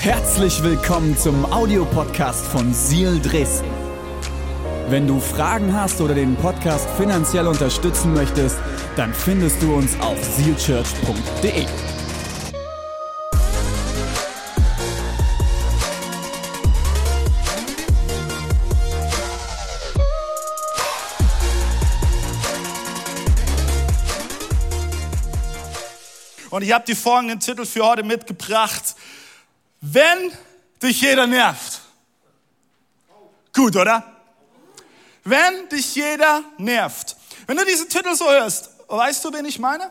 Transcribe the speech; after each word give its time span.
Herzlich 0.00 0.62
willkommen 0.62 1.14
zum 1.14 1.44
Audiopodcast 1.52 2.46
von 2.46 2.72
Seal 2.72 3.20
Dresden. 3.20 3.68
Wenn 4.88 5.06
du 5.06 5.20
Fragen 5.20 5.74
hast 5.74 6.00
oder 6.00 6.14
den 6.14 6.36
Podcast 6.36 6.88
finanziell 6.96 7.46
unterstützen 7.46 8.14
möchtest, 8.14 8.56
dann 8.96 9.12
findest 9.12 9.60
du 9.60 9.74
uns 9.74 10.00
auf 10.00 10.16
sealchurch.de. 10.24 11.66
Und 26.48 26.62
ich 26.62 26.72
habe 26.72 26.84
die 26.86 26.94
folgenden 26.94 27.38
Titel 27.38 27.66
für 27.66 27.86
heute 27.86 28.02
mitgebracht. 28.02 28.94
Wenn 29.80 30.32
dich 30.82 31.00
jeder 31.00 31.26
nervt. 31.26 31.80
Gut, 33.52 33.76
oder? 33.76 34.04
Wenn 35.24 35.68
dich 35.68 35.94
jeder 35.94 36.42
nervt. 36.58 37.16
Wenn 37.46 37.56
du 37.56 37.64
diesen 37.64 37.88
Titel 37.88 38.14
so 38.14 38.30
hörst, 38.30 38.70
weißt 38.88 39.24
du, 39.24 39.32
wen 39.32 39.44
ich 39.44 39.58
meine? 39.58 39.90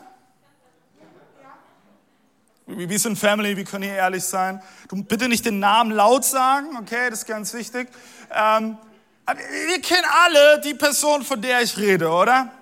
Wir 2.66 2.98
sind 3.00 3.18
Family, 3.18 3.56
wir 3.56 3.64
können 3.64 3.82
hier 3.82 3.94
ehrlich 3.94 4.22
sein. 4.22 4.62
Du 4.88 5.02
bitte 5.02 5.28
nicht 5.28 5.44
den 5.44 5.58
Namen 5.58 5.90
laut 5.90 6.24
sagen, 6.24 6.76
okay, 6.76 7.10
das 7.10 7.20
ist 7.20 7.26
ganz 7.26 7.52
wichtig. 7.52 7.88
Ähm, 8.32 8.78
wir 9.26 9.80
kennen 9.80 10.06
alle 10.24 10.60
die 10.60 10.74
Person, 10.74 11.24
von 11.24 11.42
der 11.42 11.62
ich 11.62 11.76
rede, 11.76 12.08
oder? 12.08 12.52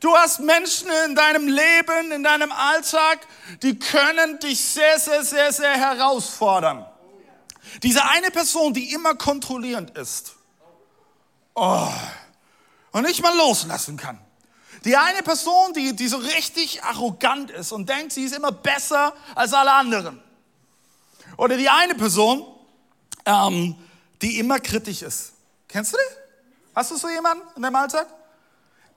Du 0.00 0.14
hast 0.14 0.40
Menschen 0.40 0.88
in 1.06 1.14
deinem 1.16 1.48
Leben, 1.48 2.12
in 2.12 2.22
deinem 2.22 2.52
Alltag, 2.52 3.26
die 3.62 3.78
können 3.78 4.38
dich 4.38 4.60
sehr, 4.60 4.98
sehr, 4.98 5.24
sehr, 5.24 5.52
sehr 5.52 5.72
herausfordern. 5.72 6.86
Diese 7.82 8.04
eine 8.04 8.30
Person, 8.30 8.72
die 8.72 8.92
immer 8.92 9.16
kontrollierend 9.16 9.96
ist. 9.96 10.34
Oh, 11.54 11.88
und 12.92 13.02
nicht 13.02 13.20
mal 13.22 13.36
loslassen 13.36 13.96
kann. 13.96 14.20
Die 14.84 14.96
eine 14.96 15.22
Person, 15.24 15.72
die, 15.72 15.94
die 15.96 16.06
so 16.06 16.18
richtig 16.18 16.84
arrogant 16.84 17.50
ist 17.50 17.72
und 17.72 17.88
denkt, 17.88 18.12
sie 18.12 18.24
ist 18.24 18.36
immer 18.36 18.52
besser 18.52 19.12
als 19.34 19.52
alle 19.52 19.72
anderen. 19.72 20.22
Oder 21.36 21.56
die 21.56 21.68
eine 21.68 21.96
Person, 21.96 22.46
ähm, 23.26 23.74
die 24.22 24.38
immer 24.38 24.60
kritisch 24.60 25.02
ist. 25.02 25.32
Kennst 25.66 25.92
du 25.92 25.96
die? 25.96 26.16
Hast 26.74 26.92
du 26.92 26.96
so 26.96 27.08
jemanden 27.08 27.42
in 27.56 27.62
deinem 27.62 27.76
Alltag? 27.76 28.06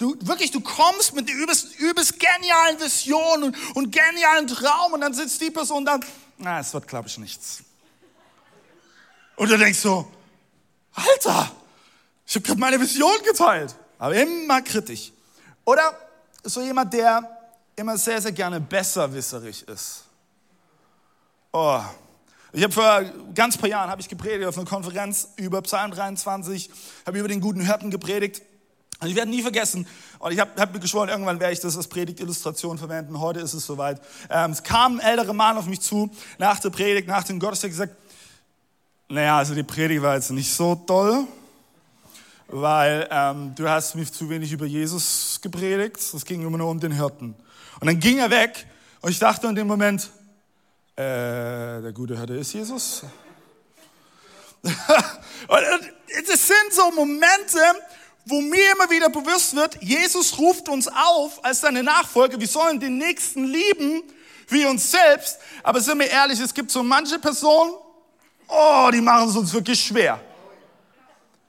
Du, 0.01 0.17
wirklich, 0.21 0.49
du 0.49 0.61
kommst 0.61 1.13
mit 1.13 1.29
übelst, 1.29 1.77
übelst 1.77 2.19
genialen 2.19 2.79
Vision 2.79 3.43
und, 3.43 3.75
und 3.75 3.91
genialen 3.91 4.47
Traum 4.47 4.93
und 4.93 5.01
dann 5.01 5.13
sitzt 5.13 5.39
die 5.39 5.51
Person 5.51 5.85
da, 5.85 5.99
na, 6.39 6.59
es 6.59 6.73
wird, 6.73 6.87
glaube 6.87 7.07
ich, 7.07 7.19
nichts. 7.19 7.61
Und 9.35 9.51
du 9.51 9.59
denkst 9.59 9.77
so, 9.77 10.11
Alter, 10.95 11.51
ich 12.25 12.33
habe 12.33 12.43
gerade 12.43 12.59
meine 12.59 12.81
Vision 12.81 13.11
geteilt. 13.23 13.75
Aber 13.99 14.15
immer 14.15 14.63
kritisch. 14.63 15.11
Oder 15.65 15.95
so 16.41 16.63
jemand, 16.63 16.91
der 16.95 17.51
immer 17.75 17.95
sehr, 17.95 18.19
sehr 18.19 18.31
gerne 18.31 18.59
besserwisserig 18.59 19.67
ist. 19.67 20.05
Oh. 21.51 21.79
Ich 22.53 22.63
habe 22.63 22.73
vor 22.73 23.03
ganz 23.35 23.55
paar 23.55 23.69
Jahren 23.69 23.91
habe 23.91 24.01
ich 24.01 24.09
gepredigt 24.09 24.47
auf 24.47 24.57
einer 24.57 24.65
Konferenz 24.65 25.27
über 25.35 25.61
Psalm 25.61 25.91
23, 25.91 26.71
habe 27.05 27.19
über 27.19 27.27
den 27.27 27.39
guten 27.39 27.61
Hirten 27.61 27.91
gepredigt. 27.91 28.41
Und 29.01 29.07
ich 29.07 29.15
werde 29.15 29.31
nie 29.31 29.41
vergessen, 29.41 29.87
und 30.19 30.31
ich 30.31 30.39
habe 30.39 30.51
hab 30.61 30.71
mir 30.71 30.79
geschworen, 30.79 31.09
irgendwann 31.09 31.39
werde 31.39 31.53
ich 31.53 31.59
das 31.59 31.75
als 31.75 31.87
Predigtillustration 31.87 32.77
verwenden. 32.77 33.19
Heute 33.19 33.39
ist 33.39 33.53
es 33.53 33.65
soweit. 33.65 33.99
Ähm, 34.29 34.51
es 34.51 34.61
kam 34.61 34.99
ein 34.99 34.99
älterer 34.99 35.33
Mann 35.33 35.57
auf 35.57 35.65
mich 35.65 35.81
zu, 35.81 36.11
nach 36.37 36.59
der 36.59 36.69
Predigt, 36.69 37.07
nach 37.07 37.23
dem 37.23 37.39
Gottesdienst, 37.39 37.79
gesagt, 37.79 37.95
naja, 39.09 39.39
also 39.39 39.55
die 39.55 39.63
Predigt 39.63 40.03
war 40.03 40.13
jetzt 40.13 40.29
nicht 40.29 40.53
so 40.53 40.75
toll, 40.75 41.25
weil 42.47 43.07
ähm, 43.09 43.55
du 43.55 43.67
hast 43.67 43.95
mich 43.95 44.13
zu 44.13 44.29
wenig 44.29 44.51
über 44.51 44.67
Jesus 44.67 45.39
gepredigt. 45.41 45.97
Es 45.97 46.23
ging 46.23 46.45
immer 46.45 46.59
nur 46.59 46.69
um 46.69 46.79
den 46.79 46.91
Hirten. 46.91 47.33
Und 47.79 47.87
dann 47.87 47.99
ging 47.99 48.19
er 48.19 48.29
weg 48.29 48.67
und 49.01 49.09
ich 49.09 49.17
dachte 49.17 49.47
in 49.47 49.55
dem 49.55 49.65
Moment, 49.65 50.11
äh, 50.95 51.81
der 51.81 51.91
gute 51.91 52.15
Hirte 52.15 52.35
ist 52.35 52.53
Jesus. 52.53 53.01
und 54.63 54.71
es 56.31 56.47
sind 56.47 56.71
so 56.71 56.91
Momente, 56.91 57.57
wo 58.25 58.41
mir 58.41 58.71
immer 58.73 58.89
wieder 58.89 59.09
bewusst 59.09 59.55
wird, 59.55 59.81
Jesus 59.81 60.37
ruft 60.37 60.69
uns 60.69 60.87
auf 60.87 61.43
als 61.43 61.61
seine 61.61 61.83
Nachfolger, 61.83 62.39
wir 62.39 62.47
sollen 62.47 62.79
den 62.79 62.97
Nächsten 62.97 63.45
lieben 63.45 64.03
wie 64.47 64.65
uns 64.65 64.91
selbst. 64.91 65.39
Aber 65.63 65.79
sind 65.81 65.99
wir 65.99 66.09
ehrlich, 66.09 66.39
es 66.39 66.53
gibt 66.53 66.71
so 66.71 66.83
manche 66.83 67.17
Personen, 67.19 67.73
oh, 68.47 68.89
die 68.91 69.01
machen 69.01 69.29
es 69.29 69.35
uns 69.35 69.53
wirklich 69.53 69.81
schwer. 69.81 70.21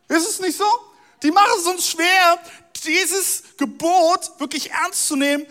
Ist 0.09 0.28
es 0.28 0.41
nicht 0.41 0.56
so? 0.56 0.65
Die 1.22 1.31
machen 1.31 1.53
es 1.59 1.66
uns 1.66 1.88
schwer, 1.88 2.38
dieses 2.84 3.43
Gebot 3.56 4.31
wirklich 4.39 4.71
ernst 4.71 5.09
zu 5.09 5.16
nehmen 5.16 5.47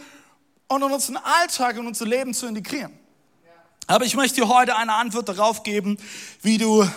und 0.67 0.81
in 0.81 0.91
unseren 0.91 1.17
Alltag 1.17 1.77
und 1.77 1.87
unser 1.87 2.05
Leben 2.05 2.33
zu 2.33 2.47
integrieren. 2.47 2.97
Aber 3.87 4.05
ich 4.05 4.15
möchte 4.15 4.41
dir 4.41 4.47
heute 4.47 4.75
eine 4.75 4.93
Antwort 4.93 5.27
darauf 5.27 5.63
geben, 5.63 5.97
wie 6.41 6.57
du 6.57 6.87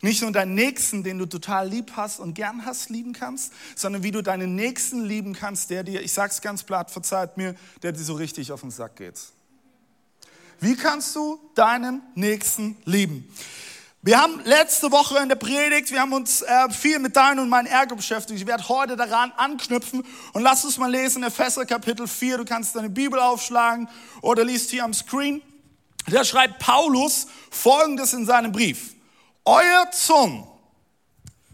nicht 0.00 0.22
nur 0.22 0.32
deinen 0.32 0.54
Nächsten, 0.54 1.02
den 1.02 1.18
du 1.18 1.26
total 1.26 1.68
lieb 1.68 1.92
hast 1.96 2.20
und 2.20 2.34
gern 2.34 2.64
hast, 2.64 2.90
lieben 2.90 3.12
kannst, 3.12 3.52
sondern 3.74 4.02
wie 4.02 4.10
du 4.10 4.22
deinen 4.22 4.54
Nächsten 4.54 5.04
lieben 5.04 5.34
kannst, 5.34 5.70
der 5.70 5.82
dir, 5.82 6.02
ich 6.02 6.12
sag's 6.12 6.40
ganz 6.40 6.62
platt, 6.62 6.90
verzeiht 6.90 7.36
mir, 7.36 7.54
der 7.82 7.92
dir 7.92 8.02
so 8.02 8.14
richtig 8.14 8.52
auf 8.52 8.60
den 8.60 8.70
Sack 8.70 8.96
geht. 8.96 9.18
Wie 10.60 10.76
kannst 10.76 11.14
du 11.14 11.38
deinen 11.54 12.02
Nächsten 12.14 12.76
lieben? 12.84 13.28
Wir 14.00 14.20
haben 14.20 14.40
letzte 14.44 14.92
Woche 14.92 15.18
in 15.18 15.28
der 15.28 15.36
Predigt, 15.36 15.90
wir 15.90 16.00
haben 16.00 16.12
uns 16.12 16.42
äh, 16.42 16.70
viel 16.70 17.00
mit 17.00 17.16
deinem 17.16 17.40
und 17.40 17.48
meinem 17.48 17.66
Ärger 17.66 17.96
beschäftigt. 17.96 18.40
Ich 18.40 18.46
werde 18.46 18.68
heute 18.68 18.96
daran 18.96 19.32
anknüpfen 19.36 20.04
und 20.32 20.42
lass 20.42 20.64
uns 20.64 20.78
mal 20.78 20.90
lesen, 20.90 21.24
Epheser 21.24 21.66
Kapitel 21.66 22.06
4. 22.06 22.38
Du 22.38 22.44
kannst 22.44 22.76
deine 22.76 22.90
Bibel 22.90 23.18
aufschlagen 23.18 23.88
oder 24.22 24.44
liest 24.44 24.70
hier 24.70 24.84
am 24.84 24.94
Screen. 24.94 25.42
Da 26.06 26.24
schreibt 26.24 26.60
Paulus 26.60 27.26
Folgendes 27.50 28.12
in 28.12 28.24
seinem 28.24 28.52
Brief. 28.52 28.94
Euer 29.48 29.90
Zorn 29.92 30.46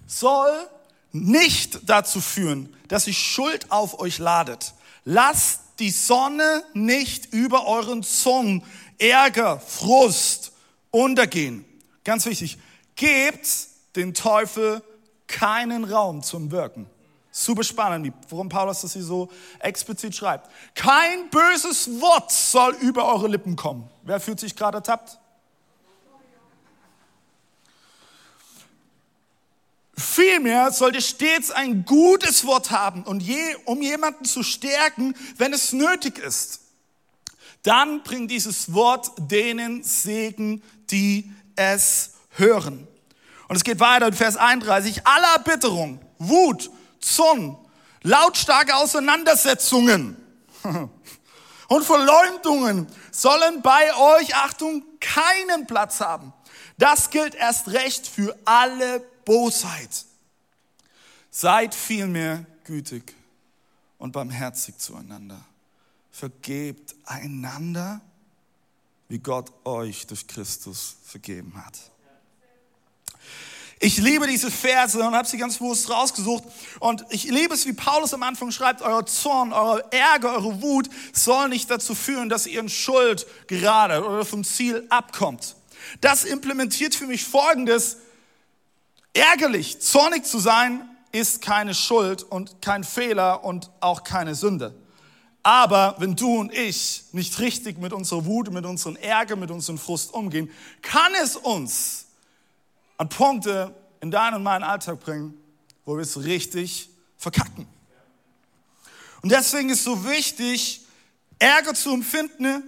soll 0.04 0.68
nicht 1.12 1.88
dazu 1.88 2.20
führen, 2.20 2.74
dass 2.88 3.04
sich 3.04 3.16
Schuld 3.16 3.70
auf 3.70 4.00
euch 4.00 4.18
ladet. 4.18 4.74
Lasst 5.04 5.60
die 5.78 5.90
Sonne 5.90 6.64
nicht 6.72 7.32
über 7.32 7.68
euren 7.68 8.02
Zorn, 8.02 8.64
Ärger, 8.98 9.60
Frust 9.60 10.50
untergehen. 10.90 11.64
Ganz 12.02 12.26
wichtig, 12.26 12.58
gebt 12.96 13.48
den 13.94 14.12
Teufel 14.12 14.82
keinen 15.28 15.84
Raum 15.84 16.20
zum 16.24 16.50
Wirken. 16.50 16.90
Super 17.30 17.62
spannend, 17.62 18.12
warum 18.28 18.48
Paulus 18.48 18.80
das 18.80 18.94
hier 18.94 19.04
so 19.04 19.30
explizit 19.60 20.16
schreibt. 20.16 20.50
Kein 20.74 21.30
böses 21.30 22.00
Wort 22.00 22.32
soll 22.32 22.74
über 22.80 23.06
eure 23.06 23.28
Lippen 23.28 23.54
kommen. 23.54 23.88
Wer 24.02 24.18
fühlt 24.18 24.40
sich 24.40 24.56
gerade 24.56 24.78
ertappt? 24.78 25.20
Vielmehr 29.96 30.72
sollte 30.72 31.00
stets 31.00 31.50
ein 31.50 31.84
gutes 31.84 32.44
Wort 32.46 32.70
haben 32.70 33.04
und 33.04 33.22
je, 33.22 33.56
um 33.64 33.80
jemanden 33.80 34.24
zu 34.24 34.42
stärken, 34.42 35.14
wenn 35.36 35.52
es 35.52 35.72
nötig 35.72 36.18
ist. 36.18 36.60
Dann 37.62 38.02
bringt 38.02 38.30
dieses 38.30 38.72
Wort 38.74 39.12
denen 39.18 39.82
Segen, 39.84 40.62
die 40.90 41.30
es 41.56 42.10
hören. 42.30 42.86
Und 43.48 43.56
es 43.56 43.64
geht 43.64 43.80
weiter 43.80 44.08
in 44.08 44.14
Vers 44.14 44.36
31. 44.36 45.06
Aller 45.06 45.34
Erbitterung, 45.34 46.00
Wut, 46.18 46.70
Zorn, 47.00 47.56
lautstarke 48.02 48.74
Auseinandersetzungen 48.74 50.16
und 51.68 51.84
Verleumdungen 51.84 52.88
sollen 53.10 53.62
bei 53.62 53.94
euch, 53.96 54.34
Achtung, 54.34 54.82
keinen 55.00 55.66
Platz 55.66 56.00
haben. 56.00 56.32
Das 56.78 57.10
gilt 57.10 57.34
erst 57.34 57.68
recht 57.68 58.08
für 58.08 58.36
alle 58.44 59.02
Bosheit. 59.24 60.04
Seid 61.30 61.74
vielmehr 61.74 62.46
gütig 62.64 63.14
und 63.98 64.12
barmherzig 64.12 64.78
zueinander. 64.78 65.44
Vergebt 66.12 66.94
einander, 67.04 68.00
wie 69.08 69.18
Gott 69.18 69.52
euch 69.64 70.06
durch 70.06 70.26
Christus 70.26 70.96
vergeben 71.04 71.52
hat. 71.64 71.78
Ich 73.80 73.98
liebe 73.98 74.26
diese 74.26 74.50
Verse 74.50 74.98
und 74.98 75.14
habe 75.14 75.28
sie 75.28 75.36
ganz 75.36 75.58
bewusst 75.58 75.90
rausgesucht. 75.90 76.44
Und 76.80 77.04
ich 77.10 77.24
liebe 77.24 77.52
es, 77.52 77.66
wie 77.66 77.72
Paulus 77.74 78.14
am 78.14 78.22
Anfang 78.22 78.50
schreibt, 78.50 78.80
euer 78.80 79.04
Zorn, 79.04 79.52
euer 79.52 79.80
Ärger, 79.90 80.32
eure 80.32 80.62
Wut 80.62 80.88
soll 81.12 81.48
nicht 81.48 81.70
dazu 81.70 81.94
führen, 81.94 82.28
dass 82.28 82.46
ihr 82.46 82.60
in 82.60 82.68
Schuld 82.68 83.26
gerade 83.46 84.02
oder 84.04 84.24
vom 84.24 84.42
Ziel 84.42 84.86
abkommt. 84.88 85.56
Das 86.00 86.24
implementiert 86.24 86.94
für 86.94 87.06
mich 87.06 87.24
Folgendes. 87.24 87.98
Ärgerlich, 89.14 89.80
zornig 89.80 90.24
zu 90.24 90.38
sein, 90.38 90.88
ist 91.12 91.40
keine 91.40 91.74
Schuld 91.74 92.24
und 92.24 92.60
kein 92.60 92.82
Fehler 92.84 93.44
und 93.44 93.70
auch 93.80 94.02
keine 94.02 94.34
Sünde. 94.34 94.74
Aber 95.44 95.94
wenn 95.98 96.16
du 96.16 96.40
und 96.40 96.52
ich 96.52 97.04
nicht 97.12 97.38
richtig 97.38 97.78
mit 97.78 97.92
unserer 97.92 98.24
Wut, 98.24 98.50
mit 98.50 98.64
unserem 98.64 98.96
Ärger, 98.96 99.36
mit 99.36 99.50
unserem 99.50 99.78
Frust 99.78 100.12
umgehen, 100.12 100.50
kann 100.82 101.12
es 101.22 101.36
uns 101.36 102.06
an 102.96 103.08
Punkte 103.08 103.74
in 104.00 104.10
deinen 104.10 104.34
und 104.34 104.42
meinen 104.42 104.64
Alltag 104.64 105.00
bringen, 105.00 105.34
wo 105.84 105.96
wir 105.96 106.02
es 106.02 106.24
richtig 106.24 106.88
verkacken. 107.16 107.68
Und 109.22 109.30
deswegen 109.30 109.70
ist 109.70 109.84
so 109.84 110.04
wichtig, 110.04 110.80
Ärger 111.38 111.74
zu 111.74 111.92
empfinden. 111.92 112.62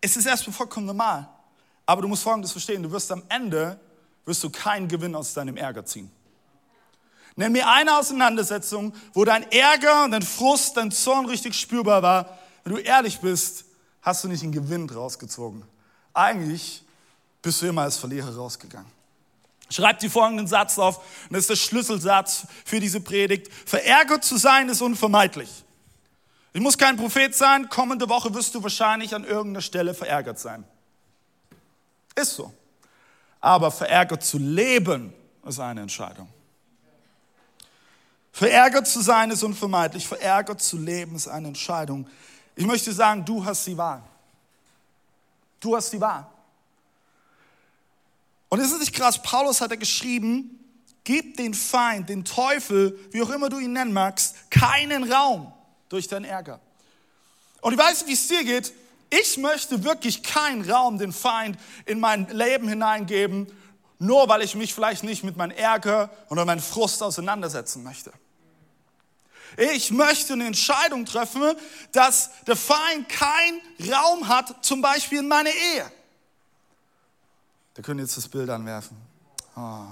Es 0.00 0.16
ist 0.16 0.26
erstmal 0.26 0.54
vollkommen 0.54 0.86
normal. 0.86 1.28
Aber 1.86 2.02
du 2.02 2.08
musst 2.08 2.22
Folgendes 2.22 2.52
verstehen, 2.52 2.82
du 2.82 2.90
wirst 2.90 3.10
am 3.12 3.22
Ende, 3.28 3.78
wirst 4.26 4.44
du 4.44 4.50
keinen 4.50 4.88
Gewinn 4.88 5.14
aus 5.14 5.32
deinem 5.32 5.56
Ärger 5.56 5.86
ziehen. 5.86 6.10
Nenn 7.36 7.52
mir 7.52 7.68
eine 7.68 7.96
Auseinandersetzung, 7.96 8.94
wo 9.12 9.24
dein 9.24 9.50
Ärger 9.52 10.04
und 10.04 10.10
dein 10.10 10.22
Frust, 10.22 10.76
dein 10.76 10.90
Zorn 10.90 11.26
richtig 11.26 11.54
spürbar 11.54 12.02
war. 12.02 12.38
Wenn 12.64 12.74
du 12.74 12.80
ehrlich 12.80 13.20
bist, 13.20 13.64
hast 14.02 14.24
du 14.24 14.28
nicht 14.28 14.42
einen 14.42 14.52
Gewinn 14.52 14.88
rausgezogen. 14.88 15.62
Eigentlich 16.12 16.82
bist 17.42 17.62
du 17.62 17.66
immer 17.66 17.82
als 17.82 17.98
Verlierer 17.98 18.34
rausgegangen. 18.34 18.90
Schreib 19.68 19.98
die 19.98 20.08
folgenden 20.08 20.46
Satz 20.46 20.78
auf, 20.78 20.98
und 20.98 21.32
das 21.32 21.40
ist 21.40 21.50
der 21.50 21.56
Schlüsselsatz 21.56 22.46
für 22.64 22.80
diese 22.80 23.00
Predigt. 23.00 23.52
Verärgert 23.66 24.24
zu 24.24 24.36
sein 24.36 24.68
ist 24.68 24.80
unvermeidlich. 24.80 25.50
Ich 26.52 26.60
muss 26.60 26.78
kein 26.78 26.96
Prophet 26.96 27.34
sein, 27.34 27.68
kommende 27.68 28.08
Woche 28.08 28.32
wirst 28.32 28.54
du 28.54 28.62
wahrscheinlich 28.62 29.14
an 29.14 29.24
irgendeiner 29.24 29.60
Stelle 29.60 29.92
verärgert 29.92 30.38
sein. 30.38 30.64
Ist 32.14 32.34
so. 32.34 32.52
Aber 33.46 33.70
verärgert 33.70 34.24
zu 34.24 34.38
leben 34.38 35.14
ist 35.46 35.60
eine 35.60 35.82
Entscheidung. 35.82 36.28
Verärgert 38.32 38.88
zu 38.88 39.00
sein 39.00 39.30
ist 39.30 39.44
unvermeidlich. 39.44 40.04
Verärgert 40.04 40.60
zu 40.60 40.76
leben 40.76 41.14
ist 41.14 41.28
eine 41.28 41.46
Entscheidung. 41.46 42.08
Ich 42.56 42.66
möchte 42.66 42.92
sagen, 42.92 43.24
du 43.24 43.44
hast 43.44 43.64
die 43.68 43.76
Wahl. 43.76 44.02
Du 45.60 45.76
hast 45.76 45.92
die 45.92 46.00
Wahl. 46.00 46.26
Und 48.48 48.58
ist 48.58 48.72
es 48.72 48.80
nicht 48.80 48.92
krass? 48.92 49.22
Paulus 49.22 49.60
hat 49.60 49.70
er 49.70 49.76
geschrieben, 49.76 50.58
gib 51.04 51.36
den 51.36 51.54
Feind, 51.54 52.08
den 52.08 52.24
Teufel, 52.24 52.98
wie 53.12 53.22
auch 53.22 53.30
immer 53.30 53.48
du 53.48 53.60
ihn 53.60 53.74
nennen 53.74 53.92
magst, 53.92 54.50
keinen 54.50 55.12
Raum 55.12 55.52
durch 55.88 56.08
deinen 56.08 56.24
Ärger. 56.24 56.58
Und 57.60 57.74
ich 57.74 57.78
weiß, 57.78 58.08
wie 58.08 58.12
es 58.14 58.26
dir 58.26 58.42
geht. 58.42 58.72
Ich 59.10 59.36
möchte 59.36 59.84
wirklich 59.84 60.22
keinen 60.22 60.68
Raum 60.68 60.98
den 60.98 61.12
Feind 61.12 61.58
in 61.84 62.00
mein 62.00 62.26
Leben 62.28 62.68
hineingeben, 62.68 63.46
nur 63.98 64.28
weil 64.28 64.42
ich 64.42 64.54
mich 64.54 64.74
vielleicht 64.74 65.04
nicht 65.04 65.24
mit 65.24 65.36
meinem 65.36 65.56
Ärger 65.56 66.10
oder 66.28 66.44
meinem 66.44 66.60
Frust 66.60 67.02
auseinandersetzen 67.02 67.82
möchte. 67.82 68.12
Ich 69.56 69.90
möchte 69.90 70.34
eine 70.34 70.46
Entscheidung 70.46 71.06
treffen, 71.06 71.54
dass 71.92 72.30
der 72.46 72.56
Feind 72.56 73.08
keinen 73.08 73.60
Raum 73.90 74.28
hat, 74.28 74.64
zum 74.64 74.82
Beispiel 74.82 75.20
in 75.20 75.28
meiner 75.28 75.50
Ehe. 75.50 75.90
Da 77.74 77.82
können 77.82 78.00
jetzt 78.00 78.16
das 78.16 78.28
Bild 78.28 78.50
anwerfen. 78.50 78.96
Oh. 79.56 79.86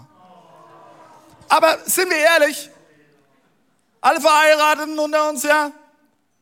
Aber 1.48 1.78
sind 1.86 2.10
wir 2.10 2.16
ehrlich, 2.16 2.68
alle 4.00 4.20
Verheirateten 4.20 4.98
unter 4.98 5.30
uns, 5.30 5.44
ja, 5.44 5.70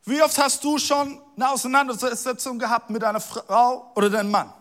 wie 0.05 0.21
oft 0.21 0.37
hast 0.39 0.65
du 0.65 0.79
schon 0.79 1.22
eine 1.37 1.51
Auseinandersetzung 1.51 2.59
gehabt 2.59 2.91
mit 2.91 3.03
deiner 3.03 3.21
Frau 3.21 3.93
oder 3.95 4.11
deinem 4.11 4.31
Mann? 4.31 4.53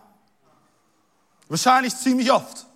Wahrscheinlich 1.48 1.96
ziemlich 1.96 2.30
oft. 2.32 2.66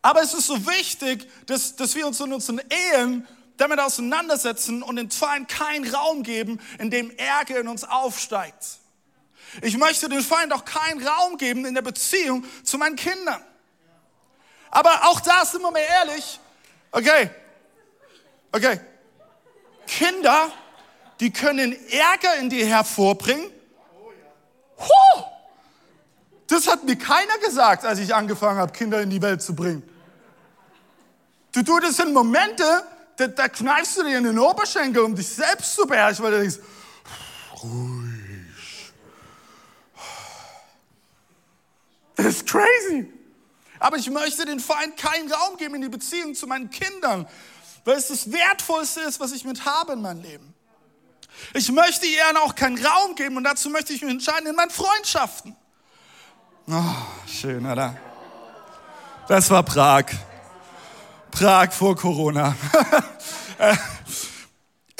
Aber 0.00 0.22
es 0.22 0.34
ist 0.34 0.46
so 0.46 0.66
wichtig, 0.66 1.28
dass, 1.46 1.76
dass 1.76 1.94
wir 1.94 2.06
uns 2.06 2.20
in 2.20 2.32
unseren 2.32 2.60
Ehen 2.94 3.26
damit 3.56 3.78
auseinandersetzen 3.78 4.82
und 4.82 4.96
den 4.96 5.10
Feind 5.10 5.48
keinen 5.48 5.92
Raum 5.94 6.22
geben, 6.22 6.60
in 6.78 6.90
dem 6.90 7.10
Ärger 7.16 7.60
in 7.60 7.68
uns 7.68 7.84
aufsteigt. 7.84 8.78
Ich 9.60 9.76
möchte 9.76 10.08
den 10.08 10.22
Feind 10.22 10.52
auch 10.52 10.64
keinen 10.64 11.06
Raum 11.06 11.36
geben 11.36 11.64
in 11.66 11.74
der 11.74 11.82
Beziehung 11.82 12.44
zu 12.64 12.78
meinen 12.78 12.96
Kindern. 12.96 13.40
Aber 14.70 15.08
auch 15.08 15.20
da 15.20 15.44
sind 15.44 15.60
wir 15.62 15.70
mal 15.70 15.78
ehrlich. 15.78 16.40
Okay. 16.90 17.30
Okay. 18.50 18.80
Kinder, 19.86 20.50
die 21.22 21.32
können 21.32 21.76
Ärger 21.88 22.36
in 22.40 22.50
dir 22.50 22.66
hervorbringen. 22.66 23.48
Huh! 24.76 25.22
Das 26.48 26.66
hat 26.66 26.82
mir 26.82 26.96
keiner 26.96 27.38
gesagt, 27.38 27.84
als 27.84 28.00
ich 28.00 28.12
angefangen 28.12 28.58
habe, 28.58 28.72
Kinder 28.72 29.00
in 29.00 29.08
die 29.08 29.22
Welt 29.22 29.40
zu 29.40 29.54
bringen. 29.54 29.88
Du, 31.52 31.62
du, 31.62 31.78
das 31.78 31.96
sind 31.96 32.12
Momente, 32.12 32.64
da, 33.16 33.28
da 33.28 33.48
kneifst 33.48 33.98
du 33.98 34.02
dir 34.02 34.18
in 34.18 34.24
den 34.24 34.38
Oberschenkel, 34.38 35.04
um 35.04 35.14
dich 35.14 35.28
selbst 35.28 35.76
zu 35.76 35.86
beherrschen, 35.86 36.24
weil 36.24 36.32
du 36.32 36.40
denkst, 36.40 36.58
ruhig. 37.62 38.92
Das 42.16 42.26
ist 42.26 42.46
crazy. 42.48 43.12
Aber 43.78 43.96
ich 43.96 44.10
möchte 44.10 44.44
den 44.44 44.58
Feind 44.58 44.96
keinen 44.96 45.32
Raum 45.32 45.56
geben 45.56 45.76
in 45.76 45.82
die 45.82 45.88
Beziehung 45.88 46.34
zu 46.34 46.48
meinen 46.48 46.70
Kindern, 46.70 47.28
weil 47.84 47.96
es 47.96 48.08
das 48.08 48.32
Wertvollste 48.32 49.02
ist, 49.02 49.20
was 49.20 49.30
ich 49.30 49.44
mit 49.44 49.64
habe 49.64 49.92
in 49.92 50.02
meinem 50.02 50.22
Leben. 50.22 50.52
Ich 51.54 51.70
möchte 51.70 52.06
ihr 52.06 52.22
auch 52.42 52.54
keinen 52.54 52.84
Raum 52.84 53.14
geben 53.14 53.36
und 53.36 53.44
dazu 53.44 53.70
möchte 53.70 53.92
ich 53.92 54.02
mich 54.02 54.10
entscheiden 54.10 54.48
in 54.48 54.56
meinen 54.56 54.70
Freundschaften. 54.70 55.56
Oh, 56.68 56.82
schön, 57.26 57.66
oder? 57.66 57.96
Das 59.28 59.50
war 59.50 59.62
Prag. 59.62 60.06
Prag 61.30 61.72
vor 61.72 61.96
Corona. 61.96 62.54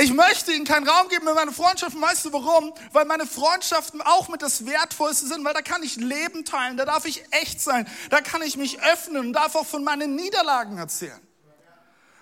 Ich 0.02 0.12
möchte 0.12 0.52
ihnen 0.52 0.64
keinen 0.64 0.88
Raum 0.88 1.08
geben 1.08 1.29
in 1.29 1.34
meine 1.34 1.52
Freundschaften. 1.52 2.02
Weißt 2.02 2.25
du 2.25 2.32
warum? 2.32 2.75
Weil 2.93 3.05
meine 3.05 3.25
Freundschaften 3.25 4.02
auch 4.02 4.29
mit 4.29 4.43
das 4.43 4.67
Wertvollste 4.67 5.29
sind, 5.29 5.44
weil 5.44 5.55
da 5.55 5.62
kann 5.62 5.84
ich 5.84 5.94
Leben 5.94 6.44
teilen, 6.44 6.76
da 6.76 6.84
darf 6.84 7.05
ich 7.05 7.23
echt 7.31 7.61
sein, 7.61 7.87
da 8.11 8.20
kann 8.20 8.43
ich 8.43 8.56
mich 8.56 8.82
öffnen 8.82 9.26
und 9.26 9.32
darf 9.32 9.55
auch 9.55 9.67
von 9.67 9.84
meinen 9.84 10.17
Niederlagen 10.17 10.76
erzählen. 10.76 11.20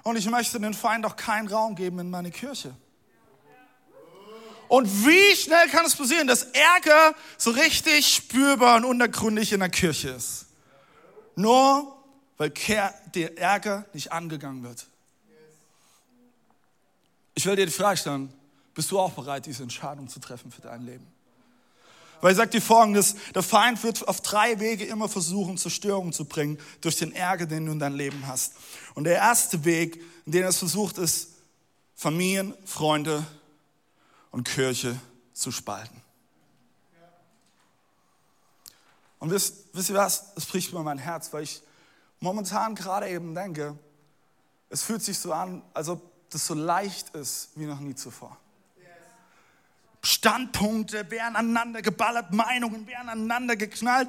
Und 0.03 0.17
ich 0.17 0.29
möchte 0.29 0.61
den 0.61 0.75
Feind 0.75 1.07
auch 1.07 1.17
keinen 1.17 1.49
Raum 1.49 1.75
geben 1.75 2.01
in 2.01 2.11
meine 2.11 2.31
Kirche. 2.31 2.75
Und 4.71 5.05
wie 5.05 5.35
schnell 5.35 5.69
kann 5.69 5.85
es 5.85 5.97
passieren, 5.97 6.29
dass 6.29 6.45
Ärger 6.45 7.17
so 7.37 7.51
richtig 7.51 8.07
spürbar 8.07 8.77
und 8.77 8.85
untergründig 8.85 9.53
in 9.53 9.59
der 9.59 9.69
Kirche 9.69 10.11
ist? 10.11 10.47
Nur 11.35 11.93
weil 12.37 12.53
der 13.17 13.37
Ärger 13.37 13.85
nicht 13.93 14.13
angegangen 14.13 14.63
wird. 14.63 14.87
Ich 17.35 17.45
will 17.47 17.57
dir 17.57 17.67
die 17.67 17.73
Frage 17.73 17.97
stellen, 17.97 18.33
bist 18.73 18.93
du 18.93 19.01
auch 19.01 19.11
bereit, 19.11 19.45
diese 19.47 19.65
Entscheidung 19.65 20.09
zu 20.09 20.21
treffen 20.21 20.53
für 20.53 20.63
dein 20.63 20.87
Leben? 20.87 21.07
Weil 22.21 22.31
ich 22.31 22.37
sage 22.37 22.51
dir 22.51 22.63
folgendes, 22.63 23.17
der 23.35 23.43
Feind 23.43 23.83
wird 23.83 24.07
auf 24.07 24.21
drei 24.21 24.61
Wege 24.61 24.85
immer 24.85 25.09
versuchen, 25.09 25.59
Zerstörung 25.59 26.12
zu 26.12 26.27
bringen 26.27 26.61
durch 26.81 26.97
den 26.97 27.11
Ärger, 27.11 27.47
den 27.47 27.67
du 27.67 27.73
in 27.73 27.81
deinem 27.81 27.97
Leben 27.97 28.25
hast. 28.29 28.53
Und 28.95 29.03
der 29.03 29.17
erste 29.17 29.65
Weg, 29.65 30.00
in 30.27 30.33
dem 30.33 30.45
er 30.45 30.50
es 30.50 30.59
versucht, 30.59 30.97
ist, 30.97 31.31
Familien, 31.97 32.55
Freunde 32.65 33.27
und 34.31 34.45
Kirche 34.45 34.99
zu 35.33 35.51
spalten. 35.51 36.01
Und 39.19 39.31
wisst, 39.31 39.67
wisst 39.75 39.91
ihr 39.91 39.97
was? 39.97 40.33
Es 40.37 40.47
bricht 40.47 40.73
mir 40.73 40.83
mein 40.83 40.99
Herz, 40.99 41.33
weil 41.33 41.43
ich 41.43 41.63
momentan 42.21 42.75
gerade 42.75 43.09
eben 43.09 43.35
denke, 43.35 43.79
es 44.71 44.83
fühlt 44.83 45.03
sich 45.03 45.19
so 45.19 45.33
an, 45.33 45.63
als 45.75 45.89
ob 45.89 46.03
das 46.31 46.47
so 46.47 46.55
leicht 46.55 47.11
ist 47.11 47.51
wie 47.57 47.67
noch 47.67 47.81
nie 47.81 47.95
zuvor. 47.95 48.37
Standpunkte 50.03 51.11
werden 51.11 51.37
aneinander 51.37 51.83
geballert, 51.83 52.33
Meinungen 52.33 52.87
werden 52.87 53.09
aneinander 53.09 53.57
geknallt. 53.57 54.09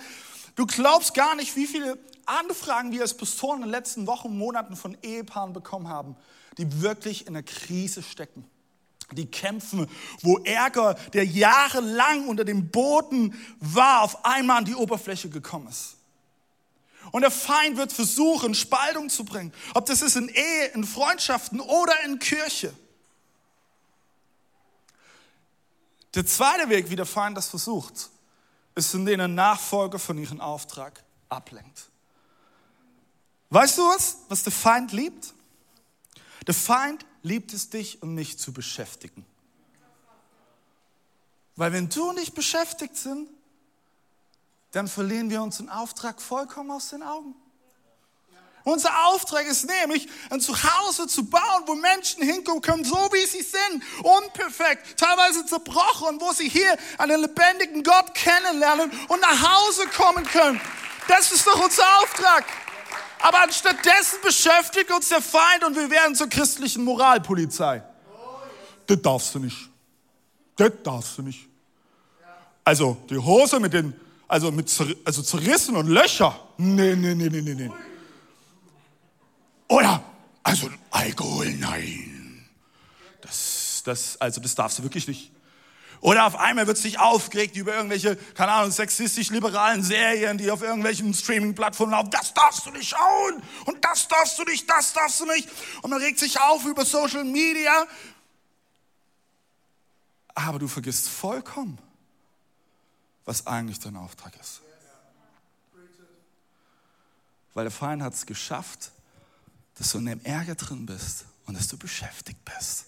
Du 0.56 0.66
glaubst 0.66 1.14
gar 1.14 1.36
nicht, 1.36 1.56
wie 1.56 1.68
viele 1.68 1.98
Anfragen 2.26 2.92
wir 2.92 3.02
als 3.02 3.18
Pastoren 3.18 3.58
in 3.58 3.64
den 3.64 3.72
letzten 3.72 4.08
Wochen, 4.08 4.38
Monaten 4.38 4.76
von 4.76 4.98
Ehepaaren 5.02 5.52
bekommen 5.54 5.90
haben, 5.90 6.16
die 6.58 6.82
wirklich 6.82 7.28
in 7.28 7.34
der 7.34 7.44
Krise 7.44 8.04
stecken. 8.04 8.50
Die 9.12 9.30
kämpfen, 9.30 9.90
wo 10.22 10.38
Ärger, 10.40 10.96
der 11.14 11.26
jahrelang 11.26 12.28
unter 12.28 12.46
dem 12.46 12.70
Boden 12.70 13.34
war, 13.60 14.02
auf 14.02 14.26
einmal 14.26 14.60
an 14.60 14.66
die 14.66 14.76
Oberfläche 14.76 15.30
gekommen 15.30 15.68
ist. 15.68 15.98
Und 17.12 17.22
der 17.22 17.32
Feind 17.32 17.78
wird 17.78 17.92
versuchen, 17.92 18.56
Spaltung 18.56 19.10
zu 19.10 19.26
bringen. 19.26 19.54
Ob 19.74 19.86
das 19.86 20.02
ist 20.02 20.16
in 20.16 20.30
Ehe, 20.30 20.68
in 20.74 20.86
Freundschaften 20.86 21.60
oder 21.60 21.94
in 22.06 22.20
Kirche. 22.20 22.74
Der 26.14 26.26
zweite 26.26 26.70
Weg, 26.70 26.90
wie 26.90 26.96
der 26.96 27.06
Feind 27.06 27.38
das 27.38 27.50
versucht, 27.50 28.10
ist, 28.76 28.94
indem 28.94 29.20
er 29.20 29.28
Nachfolger 29.28 30.00
von 30.00 30.18
ihrem 30.18 30.40
Auftrag 30.40 31.04
ablenkt. 31.30 31.90
Weißt 33.50 33.78
du 33.78 33.82
was, 33.84 34.18
was 34.30 34.44
der 34.44 34.54
Feind 34.54 34.94
liebt? 34.94 35.34
Der 36.48 36.54
Feind 36.54 37.06
liebt 37.24 37.54
es, 37.54 37.70
dich 37.70 38.02
und 38.02 38.14
mich 38.14 38.40
zu 38.40 38.54
beschäftigen. 38.54 39.26
Weil 41.56 41.74
wenn 41.74 41.90
du 41.90 42.12
nicht 42.14 42.34
beschäftigt 42.34 42.98
sind, 42.98 43.30
dann 44.72 44.88
verlieren 44.88 45.30
wir 45.30 45.42
unseren 45.42 45.70
Auftrag 45.70 46.22
vollkommen 46.22 46.72
aus 46.72 46.90
den 46.90 47.04
Augen. 47.04 47.36
Unser 48.64 49.08
Auftrag 49.08 49.46
ist 49.48 49.66
nämlich, 49.66 50.08
ein 50.30 50.40
Zuhause 50.40 51.08
zu 51.08 51.26
bauen, 51.26 51.64
wo 51.66 51.74
Menschen 51.74 52.24
hinkommen 52.24 52.62
können, 52.62 52.84
so 52.84 52.96
wie 53.12 53.26
sie 53.26 53.42
sind, 53.42 53.84
unperfekt, 54.04 55.00
teilweise 55.00 55.46
zerbrochen, 55.46 56.22
wo 56.22 56.32
sie 56.32 56.48
hier 56.48 56.78
einen 57.00 57.22
lebendigen 57.22 57.84
Gott 57.84 58.14
kennenlernen 58.14 58.92
und 59.08 59.20
nach 59.20 59.52
Hause 59.52 59.88
kommen 59.88 60.26
können. 60.26 60.62
Das 61.08 61.32
ist 61.32 61.46
doch 61.48 61.64
unser 61.64 61.84
Auftrag. 62.00 62.46
Aber 63.22 63.44
anstattdessen 63.44 64.20
beschäftigt 64.24 64.92
uns 64.92 65.10
der 65.10 65.22
Feind 65.22 65.64
und 65.66 65.76
wir 65.76 65.90
werden 65.90 66.16
zur 66.16 66.28
christlichen 66.28 66.84
Moralpolizei. 66.84 67.84
Das 68.88 69.02
darfst 69.02 69.36
du 69.36 69.40
nicht. 69.40 69.70
Das 70.56 70.72
darfst 70.84 71.18
du 71.18 71.22
nicht. 71.22 71.48
Also 72.64 72.98
die 73.10 73.18
Hose 73.18 73.60
mit 73.60 73.74
den, 73.74 73.94
also 74.28 74.52
mit 74.52 74.72
also 75.06 75.22
zerrissen 75.22 75.76
und 75.76 75.88
Löcher. 75.88 76.40
Nee, 76.58 76.96
nee, 76.96 77.16
nee, 77.16 77.30
nee, 77.30 77.42
nee, 77.42 77.54
nee. 77.54 77.72
Oder, 79.68 80.04
also 80.44 80.70
Alkohol, 80.90 81.54
nein. 81.54 82.48
Das, 83.22 83.82
das, 83.86 84.20
also 84.20 84.42
das 84.42 84.56
darfst 84.56 84.80
du 84.80 84.84
wirklich 84.84 85.08
nicht. 85.08 85.32
Oder 86.02 86.26
auf 86.26 86.36
einmal 86.36 86.66
wird 86.66 86.80
sich 86.80 86.98
aufgeregt 86.98 87.56
über 87.56 87.76
irgendwelche, 87.76 88.16
keine 88.16 88.52
Ahnung, 88.52 88.72
sexistisch-liberalen 88.72 89.84
Serien, 89.84 90.40
die 90.40 90.50
auf 90.50 90.64
irgendwelchen 90.64 91.14
Streaming-Plattformen 91.14 91.92
laufen. 91.92 92.10
Das 92.10 92.34
darfst 92.34 92.66
du 92.66 92.72
nicht 92.72 92.90
schauen 92.90 93.44
und 93.66 93.86
das 93.86 94.08
darfst 94.08 94.40
du 94.40 94.44
nicht, 94.44 94.68
das 94.68 94.94
darfst 94.94 95.20
du 95.20 95.26
nicht. 95.26 95.48
Und 95.84 95.92
man 95.92 96.02
regt 96.02 96.18
sich 96.18 96.42
auf 96.42 96.66
über 96.66 96.86
Social 96.86 97.24
Media. 97.24 97.86
Aber 100.34 100.58
du 100.58 100.68
vergisst 100.68 101.08
vollkommen, 101.08 101.78
was 103.26 103.46
eigentlich 103.46 103.80
dein 103.80 103.96
Auftrag 103.96 104.34
ist. 104.42 104.62
Weil 107.54 107.66
der 107.66 107.72
Feind 107.72 108.02
hat 108.02 108.14
es 108.14 108.26
geschafft, 108.26 108.92
dass 109.76 109.92
du 109.92 110.00
in 110.00 110.08
dem 110.08 110.26
Ärger 110.26 110.56
drin 110.56 110.88
bist 110.88 111.26
und 111.46 111.56
dass 111.56 111.68
du 111.68 111.78
beschäftigt 111.78 112.40
bist. 112.44 112.86